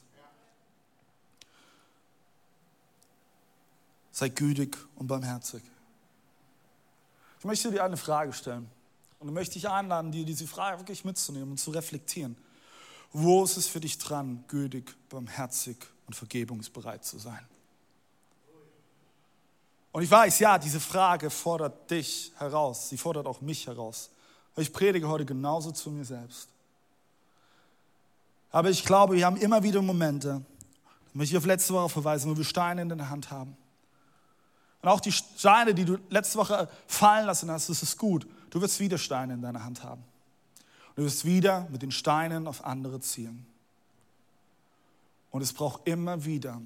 Sei 4.11 4.29
gütig 4.29 4.75
und 4.95 5.07
barmherzig. 5.07 5.61
Ich 7.39 7.45
möchte 7.45 7.71
dir 7.71 7.83
eine 7.83 7.95
Frage 7.95 8.33
stellen. 8.33 8.69
Und 9.19 9.33
möchte 9.33 9.55
dich 9.55 9.67
einladen, 9.67 10.13
dir 10.13 10.23
diese 10.23 10.47
Frage 10.47 10.79
wirklich 10.79 11.03
mitzunehmen 11.03 11.51
und 11.51 11.57
zu 11.57 11.71
reflektieren. 11.71 12.37
Wo 13.11 13.43
ist 13.43 13.57
es 13.57 13.67
für 13.67 13.79
dich 13.79 13.97
dran, 13.97 14.43
gütig, 14.47 14.95
barmherzig 15.09 15.77
und 16.07 16.15
vergebungsbereit 16.15 17.03
zu 17.03 17.17
sein? 17.17 17.45
Und 19.91 20.03
ich 20.03 20.11
weiß, 20.11 20.39
ja, 20.39 20.57
diese 20.57 20.79
Frage 20.79 21.29
fordert 21.29 21.89
dich 21.89 22.31
heraus. 22.37 22.89
Sie 22.89 22.97
fordert 22.97 23.25
auch 23.25 23.41
mich 23.41 23.65
heraus. 23.65 24.11
Ich 24.55 24.71
predige 24.71 25.07
heute 25.07 25.25
genauso 25.25 25.71
zu 25.71 25.89
mir 25.89 26.05
selbst. 26.05 26.49
Aber 28.51 28.69
ich 28.69 28.83
glaube, 28.83 29.15
wir 29.15 29.25
haben 29.25 29.37
immer 29.37 29.63
wieder 29.63 29.81
Momente, 29.81 30.43
da 31.11 31.11
möchte 31.13 31.33
ich 31.33 31.37
auf 31.37 31.45
letzte 31.45 31.73
Woche 31.73 31.89
verweisen, 31.89 32.31
wo 32.31 32.37
wir 32.37 32.43
Steine 32.43 32.81
in 32.81 32.89
der 32.89 33.09
Hand 33.09 33.31
haben. 33.31 33.55
Und 34.81 34.89
auch 34.89 34.99
die 34.99 35.11
Steine, 35.11 35.73
die 35.73 35.85
du 35.85 35.97
letzte 36.09 36.37
Woche 36.37 36.69
fallen 36.87 37.25
lassen 37.25 37.49
hast, 37.51 37.69
das 37.69 37.83
ist 37.83 37.97
gut. 37.97 38.27
Du 38.49 38.61
wirst 38.61 38.79
wieder 38.79 38.97
Steine 38.97 39.33
in 39.33 39.41
deiner 39.41 39.63
Hand 39.63 39.83
haben. 39.83 40.03
Du 40.99 41.05
wirst 41.05 41.23
wieder 41.23 41.65
mit 41.71 41.81
den 41.81 41.93
Steinen 41.93 42.45
auf 42.45 42.65
andere 42.65 42.99
zielen. 42.99 43.47
Und 45.31 45.41
es 45.41 45.53
braucht 45.53 45.87
immer 45.87 46.25
wieder 46.25 46.61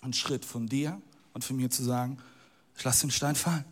einen 0.00 0.14
Schritt 0.14 0.46
von 0.46 0.66
dir 0.66 0.98
und 1.34 1.44
von 1.44 1.56
mir 1.56 1.68
zu 1.68 1.84
sagen, 1.84 2.16
ich 2.74 2.84
lasse 2.84 3.02
den 3.02 3.10
Stein 3.10 3.36
fallen. 3.36 3.66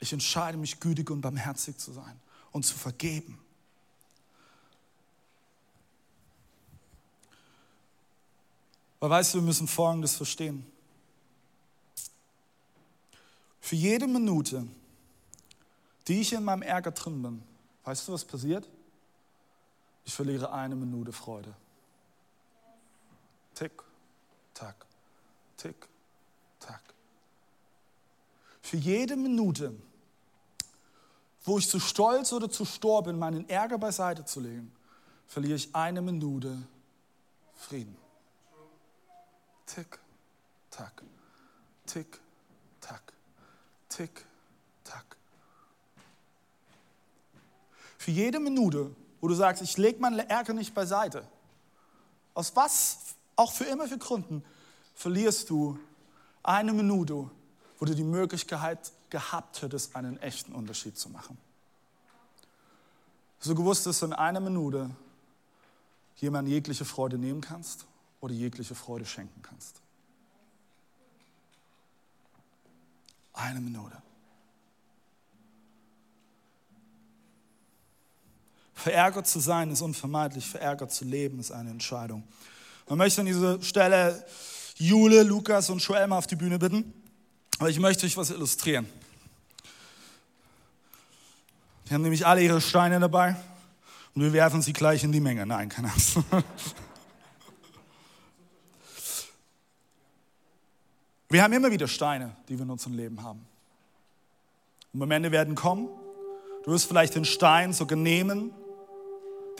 Ich 0.00 0.12
entscheide 0.12 0.58
mich, 0.58 0.80
gütig 0.80 1.08
und 1.08 1.20
barmherzig 1.20 1.78
zu 1.78 1.92
sein 1.92 2.18
und 2.50 2.66
zu 2.66 2.74
vergeben. 2.74 3.38
Weil 8.98 9.10
weißt 9.10 9.34
du, 9.34 9.38
wir 9.38 9.42
müssen 9.42 9.68
Folgendes 9.68 10.16
verstehen. 10.16 10.66
Für 13.60 13.76
jede 13.76 14.08
Minute, 14.08 14.66
die 16.08 16.22
ich 16.22 16.32
in 16.32 16.42
meinem 16.42 16.62
Ärger 16.62 16.90
drin 16.90 17.22
bin, 17.22 17.42
weißt 17.84 18.08
du, 18.08 18.14
was 18.14 18.24
passiert? 18.24 18.68
Ich 20.10 20.16
verliere 20.16 20.50
eine 20.50 20.74
Minute 20.74 21.12
Freude. 21.12 21.54
Tick, 23.54 23.70
tack, 24.52 24.84
tick, 25.56 25.88
tack. 26.58 26.82
Für 28.60 28.76
jede 28.76 29.14
Minute, 29.14 29.72
wo 31.44 31.58
ich 31.58 31.68
zu 31.68 31.78
stolz 31.78 32.32
oder 32.32 32.50
zu 32.50 32.64
stor 32.64 33.04
bin, 33.04 33.20
meinen 33.20 33.48
Ärger 33.48 33.78
beiseite 33.78 34.24
zu 34.24 34.40
legen, 34.40 34.72
verliere 35.28 35.54
ich 35.54 35.72
eine 35.76 36.02
Minute 36.02 36.58
Frieden. 37.54 37.96
Tick, 39.64 40.00
tack, 40.72 41.04
tick, 41.86 42.20
tack, 42.80 43.12
tick, 43.88 44.26
tack. 44.82 45.16
Für 47.96 48.10
jede 48.10 48.40
Minute, 48.40 48.90
wo 49.20 49.28
du 49.28 49.34
sagst, 49.34 49.62
ich 49.62 49.76
lege 49.76 50.00
meinen 50.00 50.18
Ärger 50.18 50.52
nicht 50.52 50.74
beiseite, 50.74 51.26
aus 52.34 52.54
was, 52.56 52.98
auch 53.36 53.52
für 53.52 53.64
immer 53.64 53.86
für 53.86 53.98
Gründen, 53.98 54.44
verlierst 54.94 55.50
du 55.50 55.78
eine 56.42 56.72
Minute, 56.72 57.30
wo 57.78 57.84
du 57.84 57.94
die 57.94 58.04
Möglichkeit 58.04 58.92
gehabt 59.10 59.62
hättest, 59.62 59.96
einen 59.96 60.18
echten 60.18 60.52
Unterschied 60.52 60.98
zu 60.98 61.08
machen. 61.08 61.36
So 63.40 63.54
gewusst, 63.54 63.86
dass 63.86 64.00
du 64.00 64.06
in 64.06 64.12
einer 64.12 64.40
Minute 64.40 64.90
jemand 66.16 66.48
jegliche 66.48 66.84
Freude 66.84 67.18
nehmen 67.18 67.40
kannst 67.40 67.86
oder 68.20 68.34
jegliche 68.34 68.74
Freude 68.74 69.06
schenken 69.06 69.42
kannst. 69.42 69.80
Eine 73.32 73.60
Minute. 73.60 73.96
Verärgert 78.82 79.26
zu 79.26 79.40
sein 79.40 79.70
ist 79.70 79.82
unvermeidlich, 79.82 80.46
verärgert 80.46 80.90
zu 80.90 81.04
leben 81.04 81.38
ist 81.38 81.50
eine 81.50 81.68
Entscheidung. 81.70 82.24
Man 82.88 82.96
möchte 82.96 83.20
an 83.20 83.26
dieser 83.26 83.60
Stelle 83.62 84.24
Jule, 84.76 85.22
Lukas 85.22 85.68
und 85.68 85.82
Joel 85.82 86.06
mal 86.06 86.16
auf 86.16 86.26
die 86.26 86.36
Bühne 86.36 86.58
bitten, 86.58 86.94
aber 87.58 87.68
ich 87.68 87.78
möchte 87.78 88.06
euch 88.06 88.16
was 88.16 88.30
illustrieren. 88.30 88.86
Die 91.86 91.94
haben 91.94 92.00
nämlich 92.02 92.26
alle 92.26 92.42
ihre 92.42 92.62
Steine 92.62 92.98
dabei 92.98 93.36
und 94.14 94.22
wir 94.22 94.32
werfen 94.32 94.62
sie 94.62 94.72
gleich 94.72 95.04
in 95.04 95.12
die 95.12 95.20
Menge. 95.20 95.44
Nein, 95.44 95.68
keine 95.68 95.92
Angst. 95.92 96.18
Wir 101.32 101.44
haben 101.44 101.52
immer 101.52 101.70
wieder 101.70 101.86
Steine, 101.86 102.34
die 102.48 102.58
wir 102.58 102.64
in 102.64 102.70
unserem 102.70 102.94
Leben 102.94 103.22
haben. 103.22 103.46
Und 104.92 104.98
Momente 104.98 105.30
werden 105.30 105.54
kommen, 105.54 105.88
du 106.64 106.72
wirst 106.72 106.86
vielleicht 106.86 107.14
den 107.14 107.24
Stein 107.24 107.72
sogar 107.72 107.96
nehmen, 107.96 108.52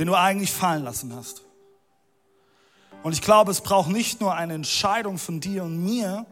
den 0.00 0.06
du 0.06 0.14
eigentlich 0.14 0.50
fallen 0.50 0.82
lassen 0.82 1.14
hast. 1.14 1.42
Und 3.02 3.12
ich 3.12 3.20
glaube, 3.20 3.50
es 3.50 3.60
braucht 3.60 3.90
nicht 3.90 4.18
nur 4.22 4.34
eine 4.34 4.54
Entscheidung 4.54 5.18
von 5.18 5.40
dir 5.40 5.62
und 5.62 5.84
mir, 5.84 6.24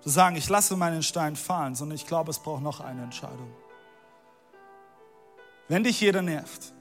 zu 0.00 0.08
sagen, 0.08 0.34
ich 0.34 0.48
lasse 0.48 0.76
meinen 0.76 1.04
Stein 1.04 1.36
fallen, 1.36 1.76
sondern 1.76 1.94
ich 1.94 2.04
glaube, 2.04 2.32
es 2.32 2.40
braucht 2.40 2.64
noch 2.64 2.80
eine 2.80 3.04
Entscheidung. 3.04 3.48
Wenn 5.68 5.84
dich 5.84 6.00
jeder 6.00 6.20
nervt, 6.20 6.74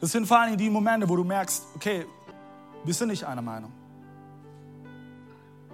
das 0.00 0.12
sind 0.12 0.26
vor 0.26 0.38
allem 0.38 0.56
die 0.56 0.70
Momente, 0.70 1.06
wo 1.06 1.16
du 1.16 1.24
merkst, 1.24 1.62
okay, 1.76 2.06
wir 2.84 2.94
sind 2.94 3.08
nicht 3.08 3.24
einer 3.24 3.42
Meinung. 3.42 3.72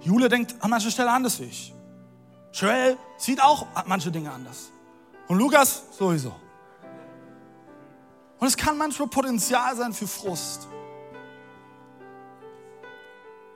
Jule 0.01 0.27
denkt 0.27 0.55
an 0.59 0.71
mancher 0.71 0.91
Stelle 0.91 1.11
anders 1.11 1.39
wie 1.39 1.45
ich. 1.45 1.73
Joel 2.51 2.97
sieht 3.15 3.41
auch 3.41 3.65
manche 3.85 4.11
Dinge 4.11 4.29
anders. 4.29 4.71
Und 5.29 5.37
Lukas 5.37 5.83
sowieso. 5.97 6.33
Und 8.39 8.47
es 8.47 8.57
kann 8.57 8.77
manchmal 8.77 9.07
Potenzial 9.07 9.75
sein 9.75 9.93
für 9.93 10.07
Frust. 10.07 10.67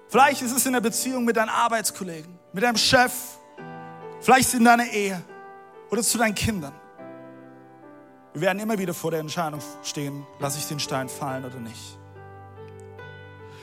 Vielleicht 0.07 0.41
ist 0.41 0.55
es 0.55 0.65
in 0.65 0.73
der 0.73 0.81
Beziehung 0.81 1.25
mit 1.25 1.37
deinen 1.37 1.49
Arbeitskollegen, 1.49 2.39
mit 2.51 2.63
deinem 2.63 2.77
Chef, 2.77 3.11
vielleicht 4.21 4.53
in 4.53 4.63
deiner 4.63 4.85
Ehe 4.85 5.21
oder 5.91 6.01
zu 6.01 6.17
deinen 6.17 6.33
Kindern. 6.33 6.73
Wir 8.33 8.41
werden 8.41 8.59
immer 8.59 8.77
wieder 8.77 8.93
vor 8.93 9.11
der 9.11 9.19
Entscheidung 9.19 9.59
stehen, 9.83 10.25
lasse 10.39 10.57
ich 10.59 10.67
den 10.67 10.79
Stein 10.79 11.09
fallen 11.09 11.45
oder 11.45 11.59
nicht. 11.59 11.97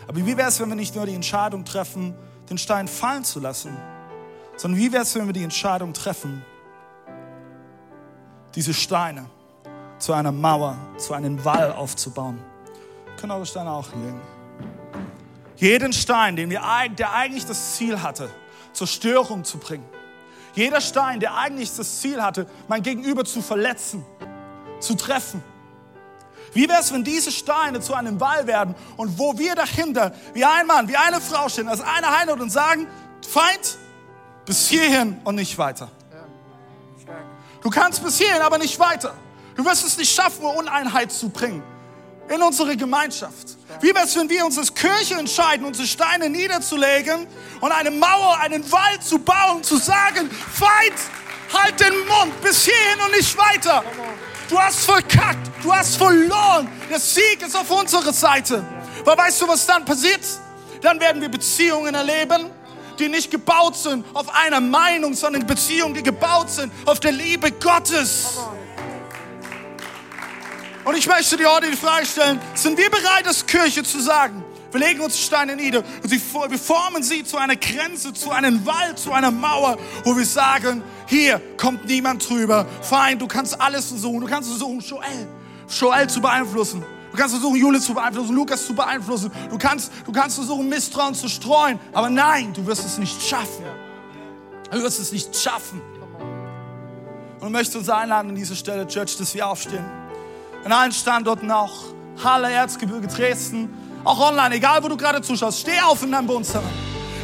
Aber 0.07 0.19
wie 0.19 0.37
wäre 0.37 0.49
es, 0.49 0.61
wenn 0.61 0.69
wir 0.69 0.77
nicht 0.77 0.95
nur 0.95 1.07
die 1.07 1.15
Entscheidung 1.15 1.65
treffen, 1.65 2.15
den 2.49 2.59
Stein 2.59 2.87
fallen 2.87 3.25
zu 3.25 3.41
lassen, 3.41 3.77
sondern 4.57 4.81
wie 4.81 4.93
wäre 4.93 5.03
es, 5.03 5.15
wenn 5.15 5.27
wir 5.27 5.33
die 5.33 5.43
Entscheidung 5.43 5.93
treffen, 5.93 6.45
diese 8.55 8.73
Steine 8.73 9.29
zu 9.99 10.13
einer 10.13 10.33
Mauer, 10.33 10.77
zu 10.99 11.15
einem 11.15 11.45
Wall 11.45 11.73
aufzubauen? 11.73 12.39
Können 13.19 13.33
eure 13.33 13.47
Steine 13.47 13.71
auch 13.71 13.91
hinlegen. 13.91 14.21
Jeden 15.57 15.93
Stein, 15.93 16.37
den 16.37 16.51
wir, 16.51 16.63
der 16.99 17.13
eigentlich 17.15 17.47
das 17.47 17.77
Ziel 17.77 18.03
hatte, 18.03 18.29
zur 18.73 18.87
Störung 18.87 19.45
zu 19.45 19.59
bringen. 19.59 19.87
Jeder 20.55 20.81
Stein, 20.81 21.21
der 21.21 21.35
eigentlich 21.37 21.75
das 21.75 22.01
Ziel 22.01 22.23
hatte, 22.23 22.47
mein 22.69 22.83
Gegenüber 22.83 23.25
zu 23.25 23.43
verletzen, 23.43 24.05
zu 24.81 24.95
treffen. 24.95 25.43
Wie 26.53 26.69
wäre 26.69 26.81
es, 26.81 26.93
wenn 26.93 27.05
diese 27.05 27.31
Steine 27.31 27.81
zu 27.81 27.95
einem 27.95 28.19
Wall 28.21 28.47
werden 28.47 28.75
und 28.97 29.19
wo 29.19 29.37
wir 29.39 29.55
dahinter, 29.55 30.13
wie 30.33 30.45
ein 30.45 30.67
Mann, 30.67 30.89
wie 30.89 30.97
eine 30.97 31.21
Frau 31.21 31.49
stehen, 31.49 31.69
als 31.69 31.81
eine 31.81 32.09
Einheit 32.09 32.41
und 32.41 32.51
sagen, 32.51 32.87
Feind, 33.29 33.77
bis 34.47 34.69
hierhin 34.69 35.21
und 35.25 35.35
nicht 35.35 35.59
weiter. 35.59 35.91
Du 37.61 37.69
kannst 37.69 38.03
bis 38.03 38.19
hierhin, 38.19 38.41
aber 38.41 38.59
nicht 38.59 38.79
weiter. 38.79 39.13
Du 39.57 39.65
wirst 39.65 39.87
es 39.87 39.97
nicht 39.97 40.15
schaffen, 40.15 40.45
Uneinheit 40.45 41.11
zu 41.11 41.29
bringen 41.29 41.63
in 42.29 42.43
unsere 42.43 42.77
Gemeinschaft. 42.77 43.57
Wie 43.81 43.95
wäre 43.95 44.05
es, 44.05 44.17
wenn 44.17 44.29
wir 44.29 44.45
uns 44.45 44.59
als 44.59 44.75
Kirche 44.75 45.15
entscheiden, 45.15 45.65
unsere 45.65 45.87
Steine 45.87 46.29
niederzulegen 46.29 47.27
und 47.61 47.73
eine 47.73 47.91
Mauer, 47.91 48.39
einen 48.41 48.71
Wall 48.71 49.01
zu 49.01 49.19
bauen, 49.19 49.63
zu 49.63 49.77
sagen, 49.77 50.31
Feind, 50.31 50.95
halt 51.53 51.81
den 51.81 51.95
Mund 52.07 52.41
bis 52.43 52.65
hierhin 52.65 53.01
und 53.05 53.13
nicht 53.13 53.37
weiter. 53.37 53.85
Du 54.49 54.59
hast 54.59 54.85
verkackt, 54.85 55.51
du 55.63 55.73
hast 55.73 55.97
verloren. 55.97 56.69
Der 56.91 57.01
Sieg 57.01 57.43
ist 57.45 57.57
auf 57.57 57.71
unserer 57.71 58.13
Seite. 58.13 58.65
Aber 59.03 59.17
weißt 59.17 59.43
du, 59.43 59.49
was 59.49 59.67
dann 59.67 59.85
passiert? 59.85 60.21
Dann 60.83 61.01
werden 61.01 61.21
wir 61.21 61.29
Beziehungen 61.29 61.95
erleben, 61.95 62.51
die 62.99 63.09
nicht 63.09 63.31
gebaut 63.31 63.77
sind 63.77 64.05
auf 64.15 64.33
einer 64.35 64.61
Meinung, 64.61 65.15
sondern 65.15 65.47
Beziehungen, 65.47 65.95
die 65.95 66.03
gebaut 66.03 66.51
sind 66.51 66.73
auf 66.85 67.01
der 67.01 67.13
Liebe 67.13 67.51
Gottes. 67.53 68.39
Und 70.87 70.97
ich 70.97 71.09
möchte 71.09 71.37
dir 71.37 71.51
heute 71.51 71.69
die 71.69 71.77
Frage 71.77 72.07
stellen, 72.07 72.41
sind 72.55 72.79
wir 72.79 72.89
bereit 72.89 73.27
als 73.27 73.45
Kirche 73.45 73.83
zu 73.83 74.01
sagen, 74.01 74.45
wir 74.71 74.79
legen 74.79 75.01
uns 75.01 75.19
Steine 75.19 75.57
nieder 75.57 75.83
und 76.01 76.11
wir 76.13 76.59
formen 76.61 77.03
sie 77.03 77.25
zu 77.25 77.39
einer 77.39 77.57
Grenze, 77.57 78.13
zu 78.13 78.31
einem 78.31 78.65
Wall, 78.65 78.95
zu 78.95 79.13
einer 79.13 79.33
Mauer, 79.33 79.79
wo 80.05 80.17
wir 80.17 80.25
sagen, 80.25 80.85
hier 81.07 81.43
kommt 81.57 81.87
niemand 81.87 82.29
drüber. 82.29 82.67
Fein, 82.83 83.19
du 83.19 83.27
kannst 83.27 83.61
alles 83.61 83.89
versuchen. 83.89 84.21
Du 84.21 84.29
kannst 84.29 84.49
versuchen, 84.49 84.79
Joel, 84.79 85.27
Joel 85.69 86.09
zu 86.09 86.21
beeinflussen. 86.21 86.85
Du 87.11 87.17
kannst 87.17 87.35
versuchen, 87.35 87.57
Jule 87.57 87.81
zu 87.81 87.93
beeinflussen, 87.93 88.37
Lukas 88.37 88.65
zu 88.65 88.73
beeinflussen. 88.73 89.33
Du 89.51 89.59
kannst, 89.59 89.91
du 90.05 90.13
kannst 90.13 90.37
versuchen, 90.37 90.69
Misstrauen 90.69 91.17
zu 91.17 91.29
streuen. 91.29 91.81
Aber 91.93 92.11
nein, 92.11 92.53
du 92.53 92.65
wirst 92.65 92.85
es 92.85 92.97
nicht 92.99 93.21
schaffen. 93.21 93.65
Du 94.71 94.81
wirst 94.81 95.01
es 95.01 95.11
nicht 95.11 95.35
schaffen. 95.35 95.83
Und 97.41 97.49
ich 97.49 97.53
möchte 97.53 97.77
uns 97.77 97.89
einladen 97.89 98.29
an 98.29 98.37
dieser 98.37 98.55
Stelle, 98.55 98.87
Church, 98.87 99.17
dass 99.17 99.35
wir 99.35 99.49
aufstehen 99.49 100.06
in 100.67 100.73
allen 100.73 100.93
Standorten 100.93 101.51
auch. 101.51 101.85
Halle, 102.23 102.51
Erzgebirge, 102.51 103.07
Dresden, 103.07 103.71
auch 104.05 104.19
online, 104.19 104.57
egal 104.57 104.83
wo 104.83 104.89
du 104.89 104.97
gerade 104.97 105.23
zuschaust. 105.23 105.61
Steh 105.61 105.81
auf 105.81 106.03
in 106.03 106.11
deinem 106.11 106.27
Wohnzimmer. 106.27 106.69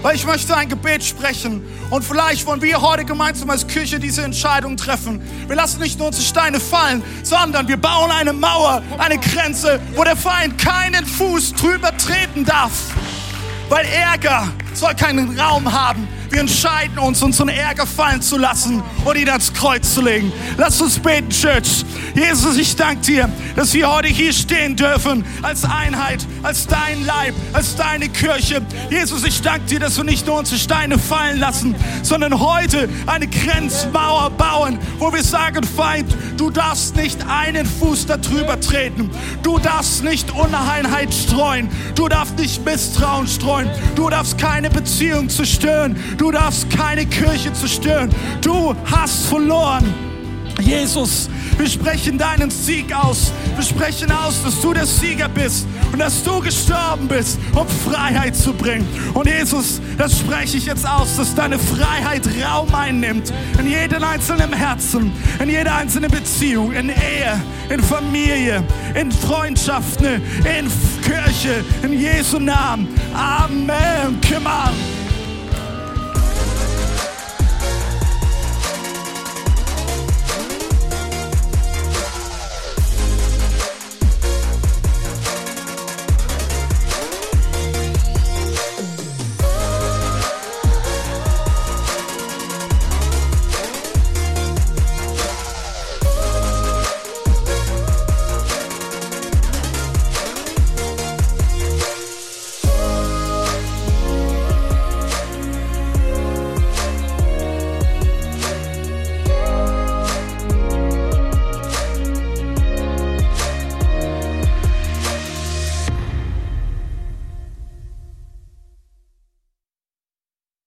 Weil 0.01 0.15
ich 0.15 0.25
möchte 0.25 0.57
ein 0.57 0.69
Gebet 0.69 1.03
sprechen. 1.03 1.65
Und 1.91 2.05
vielleicht 2.05 2.47
wollen 2.47 2.63
wir 2.63 2.81
heute 2.81 3.05
gemeinsam 3.05 3.51
als 3.51 3.67
Kirche 3.67 3.99
diese 3.99 4.23
Entscheidung 4.23 4.77
treffen. 4.77 5.21
Wir 5.49 5.57
lassen 5.57 5.81
nicht 5.81 5.99
nur 5.99 6.09
unsere 6.09 6.25
Steine 6.25 6.61
fallen, 6.61 7.03
sondern 7.25 7.67
wir 7.67 7.77
bauen 7.77 8.11
eine 8.13 8.33
Mauer, 8.33 8.83
eine 8.99 9.19
Grenze, 9.19 9.81
wo 9.95 10.05
der 10.05 10.17
Feind 10.17 10.57
keinen 10.59 11.05
Fuß 11.05 11.55
drüber 11.55 11.97
treten 11.97 12.45
darf. 12.45 12.73
Weil 13.69 13.87
Ärger 13.87 14.49
soll 14.75 14.95
keinen 14.95 15.39
Raum 15.39 15.73
haben 15.73 16.07
wir 16.33 16.41
entscheiden 16.41 16.99
uns, 16.99 17.23
unseren 17.23 17.49
Ärger 17.49 17.87
fallen 17.87 18.23
zu 18.23 18.39
lassen 18.39 18.83
und 19.05 19.17
ihn 19.17 19.29
ans 19.29 19.53
Kreuz 19.53 19.95
zu 19.95 20.01
legen. 20.01 20.33
Lass 20.57 20.81
uns 20.81 20.99
beten, 20.99 21.29
Church. 21.29 21.85
Jesus, 22.15 22.57
ich 22.57 22.75
danke 22.75 23.03
dir, 23.03 23.29
dass 23.55 23.73
wir 23.75 23.91
heute 23.91 24.09
hier 24.09 24.33
stehen 24.33 24.75
dürfen 24.77 25.25
als 25.43 25.65
Einheit, 25.65 26.27
als 26.43 26.67
dein 26.67 27.05
Leib, 27.05 27.35
als 27.53 27.77
deine 27.77 28.09
Kirche. 28.09 28.63
Jesus, 28.91 29.25
ich 29.25 29.43
danke 29.43 29.67
dir, 29.67 29.81
dass 29.81 29.97
wir 29.97 30.05
nicht 30.05 30.27
nur 30.27 30.39
unsere 30.39 30.59
Steine 30.59 30.99
fallen 30.99 31.39
lassen, 31.39 31.75
sondern 32.03 32.41
heute 32.41 32.89
eine 33.07 33.27
Grenzmauer 33.27 34.31
bauen, 34.31 34.79
wo 34.99 35.13
wir 35.13 35.23
sagen, 35.23 35.63
Feind, 35.65 36.15
du 36.37 36.51
darfst 36.51 36.97
nicht 36.97 37.19
einen 37.29 37.67
Fuß 37.67 38.07
darüber 38.07 38.59
treten. 38.59 39.11
Du 39.43 39.59
darfst 39.59 40.03
nicht 40.03 40.31
Uneinheit 40.33 41.13
streuen. 41.13 41.69
Du 41.95 42.09
darfst 42.09 42.39
nicht 42.39 42.65
Misstrauen 42.65 43.27
streuen. 43.27 43.71
Du 43.95 44.09
darfst 44.09 44.39
keine 44.39 44.71
Beziehung 44.71 45.29
zerstören. 45.29 45.97
Du 46.23 46.31
darfst 46.31 46.71
keine 46.71 47.05
Kirche 47.05 47.53
zerstören. 47.53 48.09
Du 48.41 48.77
hast 48.89 49.27
verloren. 49.27 49.93
Jesus, 50.61 51.29
wir 51.59 51.67
sprechen 51.67 52.17
deinen 52.17 52.49
Sieg 52.49 52.95
aus. 52.95 53.33
Wir 53.57 53.65
sprechen 53.65 54.13
aus, 54.13 54.41
dass 54.45 54.61
du 54.61 54.73
der 54.73 54.87
Sieger 54.87 55.29
bist 55.29 55.67
und 55.91 55.99
dass 55.99 56.23
du 56.23 56.39
gestorben 56.39 57.09
bist, 57.09 57.41
um 57.57 57.67
Freiheit 57.67 58.37
zu 58.37 58.53
bringen. 58.53 58.87
Und 59.15 59.27
Jesus, 59.27 59.81
das 59.99 60.17
spreche 60.21 60.59
ich 60.59 60.67
jetzt 60.67 60.89
aus, 60.89 61.17
dass 61.17 61.35
deine 61.35 61.59
Freiheit 61.59 62.23
Raum 62.41 62.73
einnimmt 62.73 63.33
in 63.59 63.67
jedem 63.67 64.05
einzelnen 64.05 64.53
Herzen, 64.53 65.11
in 65.41 65.51
jeder 65.51 65.75
einzelnen 65.75 66.13
Beziehung, 66.13 66.71
in 66.71 66.91
Ehe, 66.91 67.43
in 67.69 67.83
Familie, 67.83 68.63
in 68.95 69.11
Freundschaften, 69.11 70.23
in 70.45 70.71
Kirche, 71.03 71.65
in 71.83 71.93
Jesu 71.95 72.39
Namen. 72.39 72.87
Amen. 73.13 74.21
Come 74.21 74.47
on. 74.47 75.02